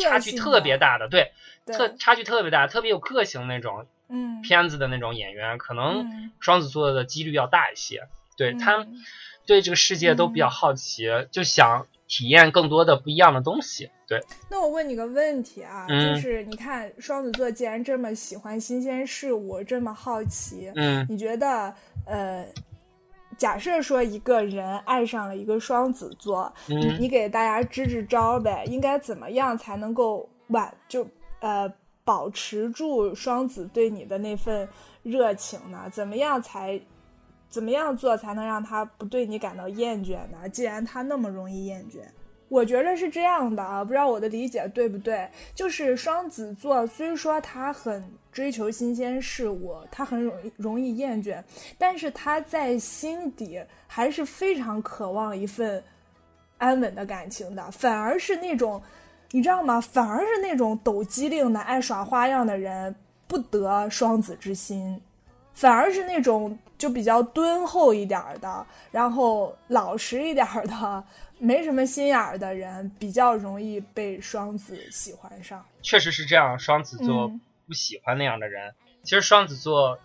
[0.00, 1.32] 差距特别大的，对，
[1.66, 8.06] 特差距特别大、特别有个性那种嗯片子的那种演员，可能双子座的几率要大一些。
[8.36, 8.86] 对他。
[9.46, 13.90] 对这个世界都比较好奇，就想体验更多的不一样的东西。
[14.06, 14.20] 对，
[14.50, 21.74] 那我问你个问题啊，就是你看双子座既然这么喜欢新鲜事物，这么好奇，嗯，你觉得
[22.06, 22.46] 呃，
[23.38, 31.06] 假设说一个人爱上了一个双子座，你你给大家支支招呗，应该怎么样才能够挽就
[31.40, 31.70] 呃
[32.04, 34.68] 保持住双子对你的那份
[35.02, 35.88] 热情呢？
[35.90, 36.80] 怎么样才？
[37.54, 40.48] 怎么样做才能让他不对你感到厌倦呢？
[40.48, 42.00] 既然他那么容易厌倦，
[42.48, 45.30] 我觉得是这样的啊，不知道我的理解对不对？
[45.54, 51.40] 就是双子座虽说他很追求新鲜事物，他很容易容易厌倦，
[51.78, 55.80] 但是他在心底还是非常渴望一份
[56.58, 57.70] 安稳的感情的。
[57.70, 58.82] 反而是那种，
[59.30, 59.80] 你知道吗？
[59.80, 62.92] 反而是那种抖机灵的、爱耍花样的人
[63.28, 65.00] 不得双子之心。
[65.54, 71.04] 反而是那种就比较敦厚一点的，然后老实一点的，
[71.38, 75.64] 没什么心眼儿的人，比较容易被双子喜欢上。
[75.80, 78.74] 确实是这样，双子座嗯不喜欢那样的人。
[79.02, 79.98] 其实双子座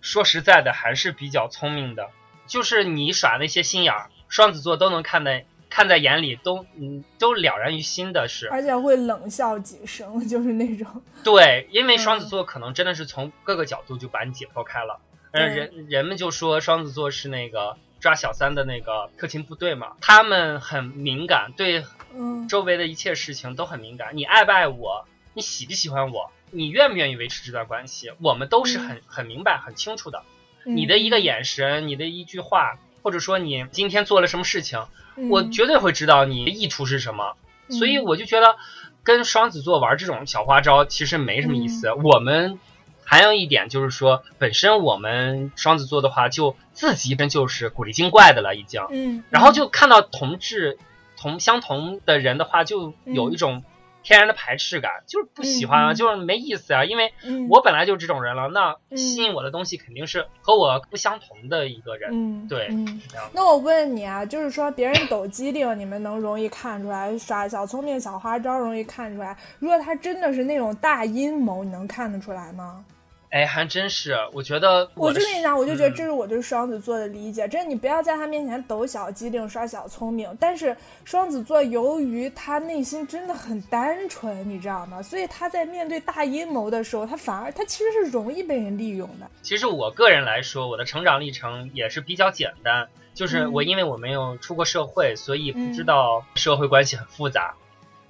[0.00, 2.10] 说实在的还是比较聪明的，
[2.46, 8.48] 就是你耍那些心眼儿，双子座都能看在看在眼里，都嗯都了然于心的是。
[8.50, 10.86] 而且会冷笑几声， 就是那种，
[11.24, 15.00] 对，因为双子嗯座可能真的是从各个角度就把你解剖开了。
[15.32, 24.16] 呃，人人们就说双子座是那个抓小三的那个特勤部队嘛，他们很敏感，对嗯，周围的一切事情都很敏感。
[24.16, 25.06] 你爱不爱我？
[25.32, 26.32] 你喜不喜欢我？
[26.50, 28.10] 你愿不愿意维持这段关系？
[28.20, 30.24] 我们都是很很明白、很清楚的。
[30.64, 34.86] 你的一个眼神，你的一句话，或者说你今天做了什么事情，
[35.16, 37.34] 嗯，我绝对会知道你的意图是什么。
[37.68, 38.56] 嗯所以我就觉得，
[39.04, 41.88] 跟双子座玩这种小花招其实没什么意思。
[41.88, 42.58] 嗯我们
[43.04, 48.82] 还有一点就是说，本身我们双子座的话，就自己本就是古灵精怪的了，已经。
[48.90, 50.78] 嗯，然后就看到同志
[51.16, 53.62] 同相同的人的话，就有一种
[54.02, 56.84] 天然的排斥感，就是不喜欢啊，就是没意思啊。
[56.84, 62.10] 因为嗯我本来就是这种人了，那嗯吸引我的东西肯定是和我不相同的一个人。
[62.12, 63.00] 嗯，对嗯
[63.32, 69.36] 那我问你啊，就是说别人抖机灵，你们能容易看出来；耍小聪明、小花招容易看出来。
[69.58, 72.84] 如果他真的是那种大阴谋，你能看得出来吗？
[73.30, 80.28] 哎，还真是，我觉得的我就跟你讲，我就觉得嗯这是我对双子座的理解，真的，你不要在他面前抖小机灵、耍小聪明。
[80.40, 85.00] 但是双子座由于他内心真的很单纯，你知道吗？
[85.00, 89.30] 所以他在面对大阴谋的时候，他反而他其实是容易被人利用的。
[89.42, 97.54] 其实我个人来说，我的成长历程也是比较简单，就是嗯我因为我没有出过社会，所以不知嗯道社会关系很复杂。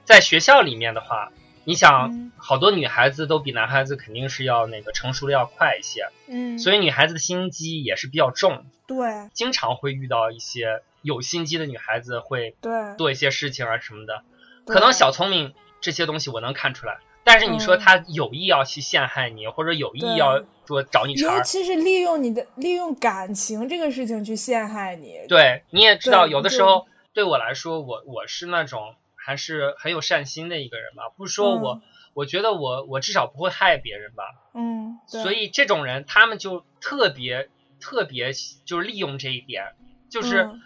[0.07, 1.31] 在学校里面的话，
[1.71, 9.07] 你想嗯，好多女孩子都比男孩子肯定是要那个成熟的要快一些，嗯，所以女孩子的心机也是比较重，对。
[9.35, 14.25] 经常会遇到一些有心机的女孩子会对，做一些事情啊什么的。
[14.66, 17.79] 可能小聪明这些东西我能看出来，但是你说嗯。
[17.79, 25.21] 他有意要去陷害你，或者有意要说找你茬儿，尤其是利用你的利用感情这个事情去陷害你。
[25.29, 31.05] 对，你也知道，有的时候对我来说，我我是那种还是很有善心的一个人吧。
[31.16, 34.25] 不是说我，嗯我觉得我我至少不会害别人吧。
[34.53, 37.49] 嗯，所以这种人，他们就特别
[37.81, 38.33] 特别
[38.64, 39.77] 就是利用这一点，
[40.11, 40.61] 就是嗯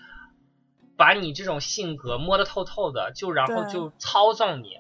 [0.97, 4.79] 把你这种性格摸得透透的，就然后就操纵你。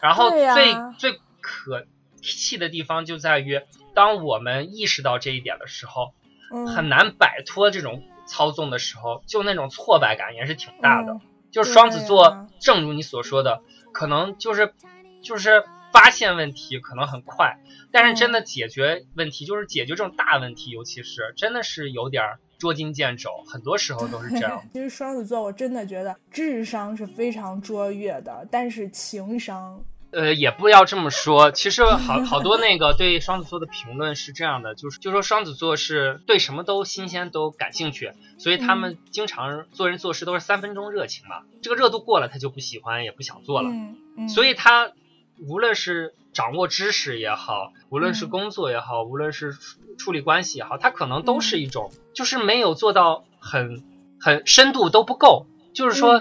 [0.00, 1.84] 然后最、最可
[2.22, 3.60] 气的地方就在于，
[3.94, 6.14] 当我们意识到这一点的时候，
[6.54, 11.12] 嗯很难摆脱这种操纵的时候，就那种挫败感也是挺大的。
[11.12, 14.72] 嗯就是双子座，正如你所说的，可能就是
[15.22, 17.58] 就是发现问题可能很快，
[17.90, 24.62] 但是嗯真的解决问题，就是解决这种大问题，尤其是真的是有点儿捉襟见肘，很多时候都是这样。
[24.72, 31.50] 其实双子座，我真的觉得智商是非常卓越的，但是情商，呃，也不要这么说。
[31.50, 41.42] 其实好好多那个对双子座的评论是这样的，就是就说双子座是对什么都新鲜都感兴趣，所以他们经常做人做事都是三分钟热情嘛。
[41.62, 43.68] 这个热度过了，他就不喜欢也不想做了。
[43.70, 44.92] 嗯嗯，所以他
[45.46, 53.84] 无论是掌握知识也好，无论是嗯工作也好，无论是处处理关系也好，他可能都是嗯一种，就是没有做到很
[54.20, 56.20] 很深度都不够，就是说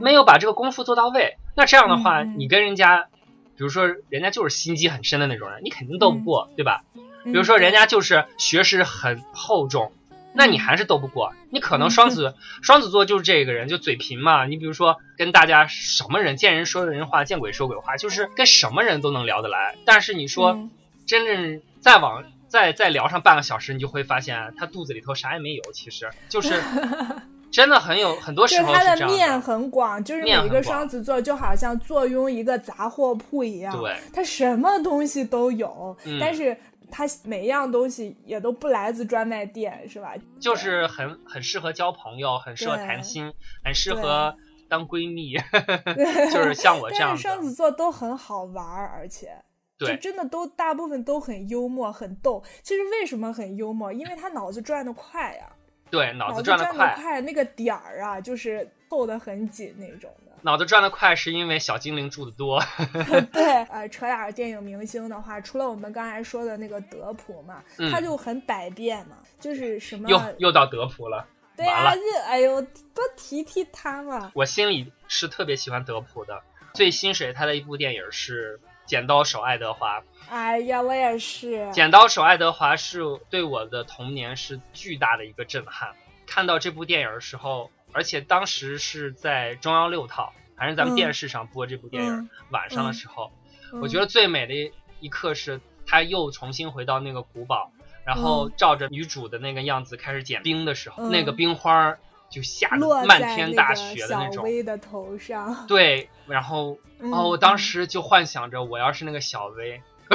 [0.00, 1.36] 没有把这个功夫做到位。
[1.54, 3.08] 那这样的话，你跟人家，
[3.56, 6.84] 比如说人家就是心机很深的那种人，你肯定斗不过，对吧？
[7.24, 9.92] 比比如说人家就是学识很厚重，
[10.32, 11.34] 那你还是斗不过。
[11.50, 14.46] 你可能双子双子座就是这个人，就嘴贫嘛。
[14.46, 19.76] 你比如说跟大家什么人见人说人话，见鬼说鬼话，就是跟什么人都能聊得来。
[19.84, 20.70] 但是你说嗯
[21.04, 26.62] 真正再往再再聊上半个小时，你就会发现他肚子里头啥也没有，其实就是
[27.50, 29.40] 真的很有很多就是时候他的面是这样的。
[29.40, 36.56] 很广，就是每一个双子座就好像坐拥一个杂货铺一样，对，他什么东西都有，嗯但是
[36.90, 40.14] 他每一样东西也都不来自专卖店，是吧？
[40.38, 43.32] 就是很很适合交朋友，很适合谈心，
[43.64, 44.34] 很适合
[44.68, 45.34] 当闺蜜，
[46.32, 47.42] 就是像我这样但是双。
[47.42, 49.30] 子座都很好玩儿，而且。
[49.78, 52.42] 就对，真的都大部分都很幽默，很逗。
[52.62, 53.92] 其实为什么很幽默？
[53.92, 55.46] 因为他脑子转得快呀、
[55.90, 60.32] 对，脑子子转得得快，那个点儿啊，就是凑得很紧那种的。
[60.42, 62.62] 脑子转得快是因为小精灵住的多。
[63.32, 71.26] 对，呃，扯点儿电影明星的话，除了我们刚才说的那个德普嘛，嗯他就很百变嘛，就是什么又又到德普了。
[71.56, 74.30] 对啊，完了这哎呦，多提提他嘛。
[74.34, 76.42] 我心里是特别喜欢德普的。
[76.74, 80.00] 最心水他的一部电影是《剪刀手爱德华》。
[80.30, 81.70] 哎呀，我也是。
[81.72, 85.94] 剪刀手爱德华是对我的童年是巨大的一个震撼。
[86.26, 93.30] 看到这部电影的时候，而且当时是在中央六套，还是咱们电视上播这部电影，嗯晚上的时候，
[93.72, 97.70] 嗯我觉得最美的一刻是他又重新回到那个古堡，
[98.04, 101.98] 然后照着女主的那个样子开始剪冰的时候，嗯那个冰花儿
[102.36, 104.44] 就下落漫天大雪的小那种。
[104.44, 105.66] 薇的头上。
[105.66, 109.80] 对，然后 嗯哦，我当时就幻想着我要是那个小薇，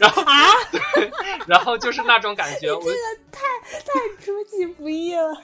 [0.00, 0.42] 然后啊，
[1.46, 2.96] 然后就是那种感觉，我这个
[3.30, 3.40] 太
[3.78, 5.36] 太出其不意了。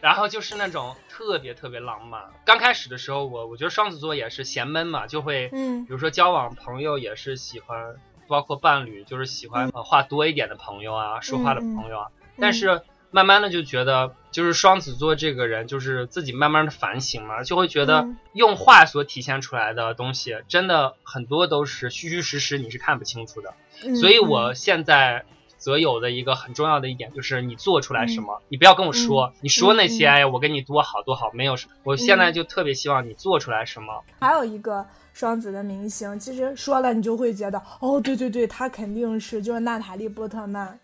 [0.00, 2.22] 然后就是那种特别特别浪漫。
[2.46, 7.94] 刚开始的时候，我我觉得双子座也是嫌闷嘛，就会，嗯比如说交往朋友也是喜欢，
[8.26, 12.06] 包括伴侣，就是喜欢、呃话多一点的朋友啊，说话的朋友啊。
[12.38, 23.54] 但是慢慢的就觉得，就是双子座这个人，就是自己慢慢的反省嘛，就会觉得嗯用话所体现出来的东西，真的很多都是虚虚实实，你是看不清楚的。
[23.84, 25.24] 嗯所以我现在
[25.56, 31.72] 择友的一个很重要的一点就是你做出来什么，你不要跟我说，你说那些哎呀，我跟你多好多好，没有什么。
[31.84, 34.02] 我现在就特别希望你做出来什么。
[34.20, 40.76] 还有一个双子的明星，其实说了你就会觉得，哦，对对对，他肯定是就是娜塔莉波特曼，就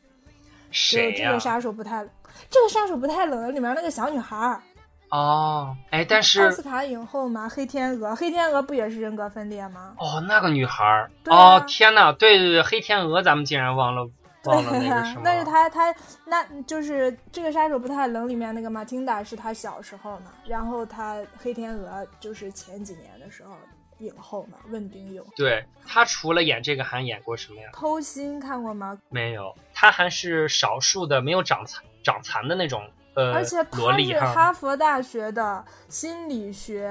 [0.73, 2.07] 谁呀、这个杀手不太，
[2.51, 4.63] 这个杀手不太冷里面那个小女孩儿，
[5.11, 9.95] 哦，哎，但是奥斯卡影后嘛，黑天鹅，黑天鹅不也是人格分裂吗？
[9.99, 14.09] 哦，那个女孩儿，啊哦，天呐，对对对，黑天鹅，咱们竟然忘了
[14.45, 23.57] 忘了那个什么，但是他他那就是这个杀手不太冷里面那个马汀达是他小时候嘛，然后他黑天鹅就是前几年的时候
[23.99, 25.27] 影后嘛，问鼎影后。
[25.37, 27.71] 对她除了演这个还演过什么呀？
[27.73, 28.97] 偷心看过吗？
[29.09, 34.53] 没有，她还是少数的没有长残长残的那种呃而且他是哈哈。
[34.53, 36.91] 佛大学的心理学，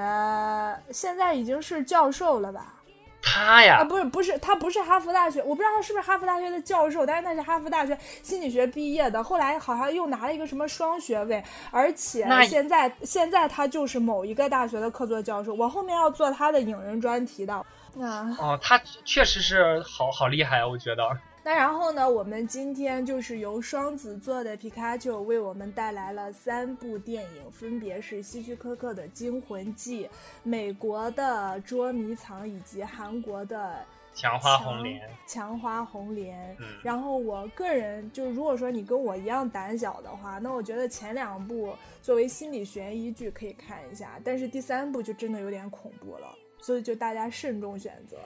[0.92, 2.76] 现在已经是教授了吧？
[3.24, 17.56] 他呀，啊，不是不是，他不是哈佛大学，我不知道他是不是哈佛大学的教授，但是他是哈佛大学心理学毕业的，后来好像又拿了一个什么双学位，而且那现在现在他就是某一个大学的客座教授，我后面要做他的影人专题的。
[18.00, 21.04] 啊，哦，他确实是好好厉害啊，我觉得。
[21.46, 30.06] 那然后呢，我们今天就是由双子座的皮卡丘为我们带来了三部电影，分别是希区柯克的《惊魂记》、
[30.42, 31.24] 美国的
[31.62, 33.86] 《捉迷藏》以及韩国的。
[34.16, 36.58] 强花红莲，强花红莲。
[36.60, 48.18] 嗯然后我个人就如果说你跟我一样胆小的话，那我觉得前两部作为心理悬疑剧可以看一下，但是第三部就真的有点恐怖了，所以就大家慎重选择。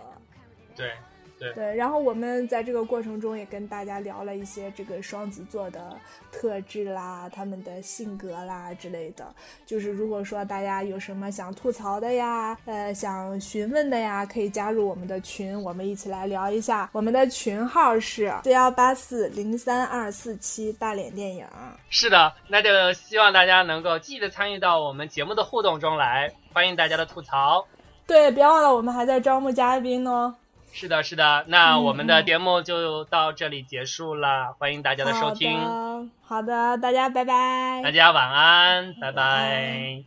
[0.74, 0.94] 对
[1.40, 5.96] 对对，然后我们在这个过程中也跟大家聊了一些这个双子座的
[6.32, 9.26] 特质啦，他们的性格啦之类的。
[9.66, 16.90] 就是如果说大家有什么想吐槽的呀，呃，想询问的呀，可以加入我们的群，我们一起来聊一下。
[16.92, 21.46] 我们的群号是四幺八四零三二四七大脸电影。
[21.90, 27.66] 是的，那就希望大家能够积极的参与到我们节目的互动中来，欢迎大家的吐槽。
[28.06, 30.34] 对，别忘了我们还在招募嘉宾哦。
[30.72, 35.60] 是的，是的，那嗯我们的嗯节目就到这里结束了，欢迎大家的收听，
[36.22, 37.82] 好的，好的，大家拜拜。
[37.84, 40.04] 大家晚安，拜晚拜。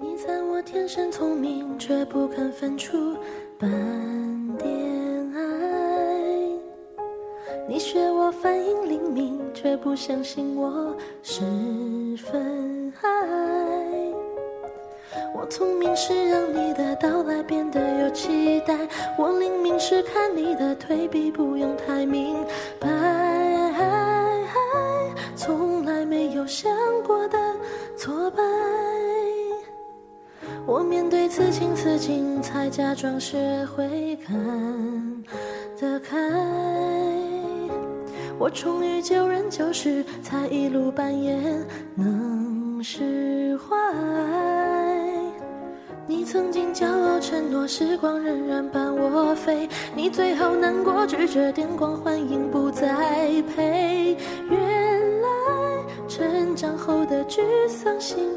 [0.00, 3.16] 你赞我天生聪明，却不肯分出
[3.58, 3.68] 半
[4.56, 4.68] 点
[5.34, 5.40] 爱。
[7.68, 8.09] 你学
[9.54, 11.40] 却不相信我十
[12.18, 13.10] 分爱。
[15.34, 18.76] 我聪明是让你的到来变得有期待，
[19.16, 22.36] 我灵敏是看你的退避不用太明
[22.78, 22.88] 白，
[25.34, 26.70] 从来没有想
[27.02, 27.38] 过的
[27.96, 28.42] 挫败。
[30.66, 34.36] 我面对此情此景，才假装学会看
[38.52, 43.76] 终于旧人旧事，才一路扮演能释怀。
[46.06, 49.68] 你曾经骄傲承诺，时光荏苒伴我飞。
[49.94, 54.16] 你最后难过，拒绝电光幻影，不再陪。
[54.50, 55.28] 原来
[56.08, 58.28] 成长后的沮丧心。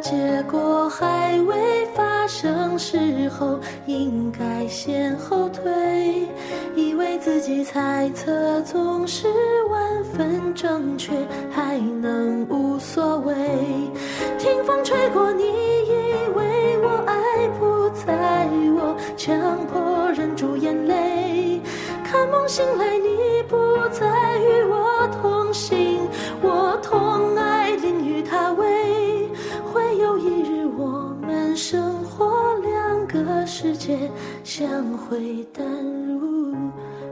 [0.00, 6.28] 结果还未发生时候，应该先后退。
[6.74, 9.28] 以为自己猜测总是
[9.70, 11.12] 万分正确，
[11.50, 13.34] 还能无所谓。
[14.38, 21.60] 听风吹过，你以为我爱不在我，强迫忍住眼泪。
[22.04, 23.56] 看梦醒来，你不
[23.90, 24.06] 在
[34.42, 35.64] 相会淡
[36.06, 36.54] 如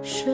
[0.03, 0.33] 水。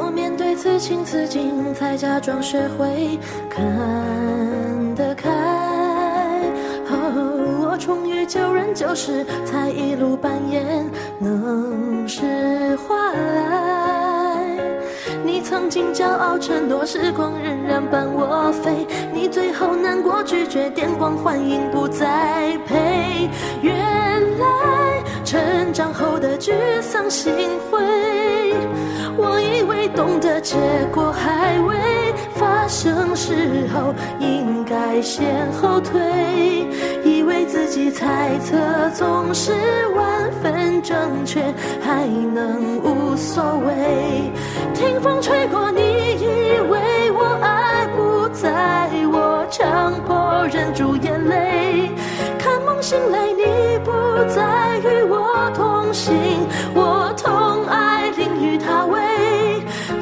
[0.00, 3.18] 我面对此情此景，才假装学会
[3.50, 3.64] 看
[8.88, 12.24] 有时，才一路扮演能释
[12.76, 12.94] 怀。
[15.22, 18.86] 你曾经骄傲承诺，时光仍然伴我飞。
[19.12, 23.28] 你最后难过拒绝，电光幻影不再陪。
[23.60, 23.76] 原
[24.38, 27.30] 来成长后的沮丧心
[27.70, 27.78] 灰。
[29.18, 30.56] 我以为懂得结
[30.90, 31.76] 果还未
[32.34, 36.00] 发生时候，应该先后退。
[37.04, 38.56] 以为自己猜测
[38.94, 39.52] 总是
[39.94, 41.42] 万分正确，
[41.82, 44.32] 还能无所谓。
[44.72, 51.90] 听风吹过，你以为我爱不在我，强迫忍住眼泪。
[52.80, 53.90] 醒来，你不
[54.28, 56.14] 再与我同行，
[56.74, 58.98] 我痛爱淋雨他为。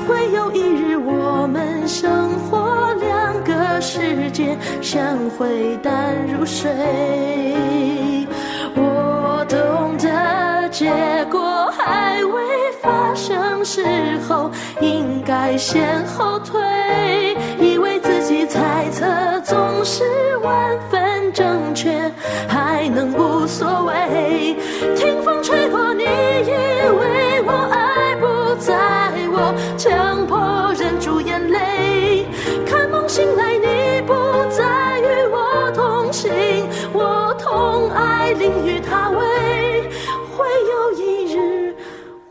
[0.06, 6.70] 会有一日，我们生活两个世界，相会淡如水。
[8.74, 10.92] 我懂得结
[11.30, 12.42] 果还未
[12.80, 13.84] 发生时
[14.28, 14.50] 候，
[14.80, 16.60] 应该先后退。
[17.58, 19.04] 以为自己猜测
[19.40, 20.04] 总是
[20.38, 21.00] 万分
[21.32, 22.10] 正确，
[22.48, 24.56] 还能无所谓。
[24.96, 26.06] 听风吹过，你以
[26.98, 28.74] 为我爱不在
[29.30, 32.26] 我，强迫忍住眼泪。
[32.66, 34.12] 看梦醒来，你不
[34.50, 36.30] 再与我同行，
[36.92, 39.88] 我痛爱淋雨他为。
[40.36, 41.74] 会有一日，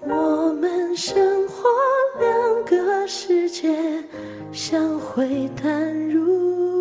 [0.02, 1.70] 我们生活
[2.20, 3.76] 两个世界，
[4.52, 6.75] 相会淡如。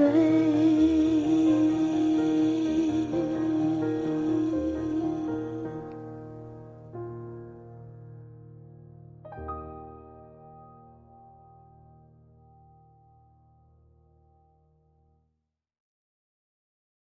[0.00, 0.79] 对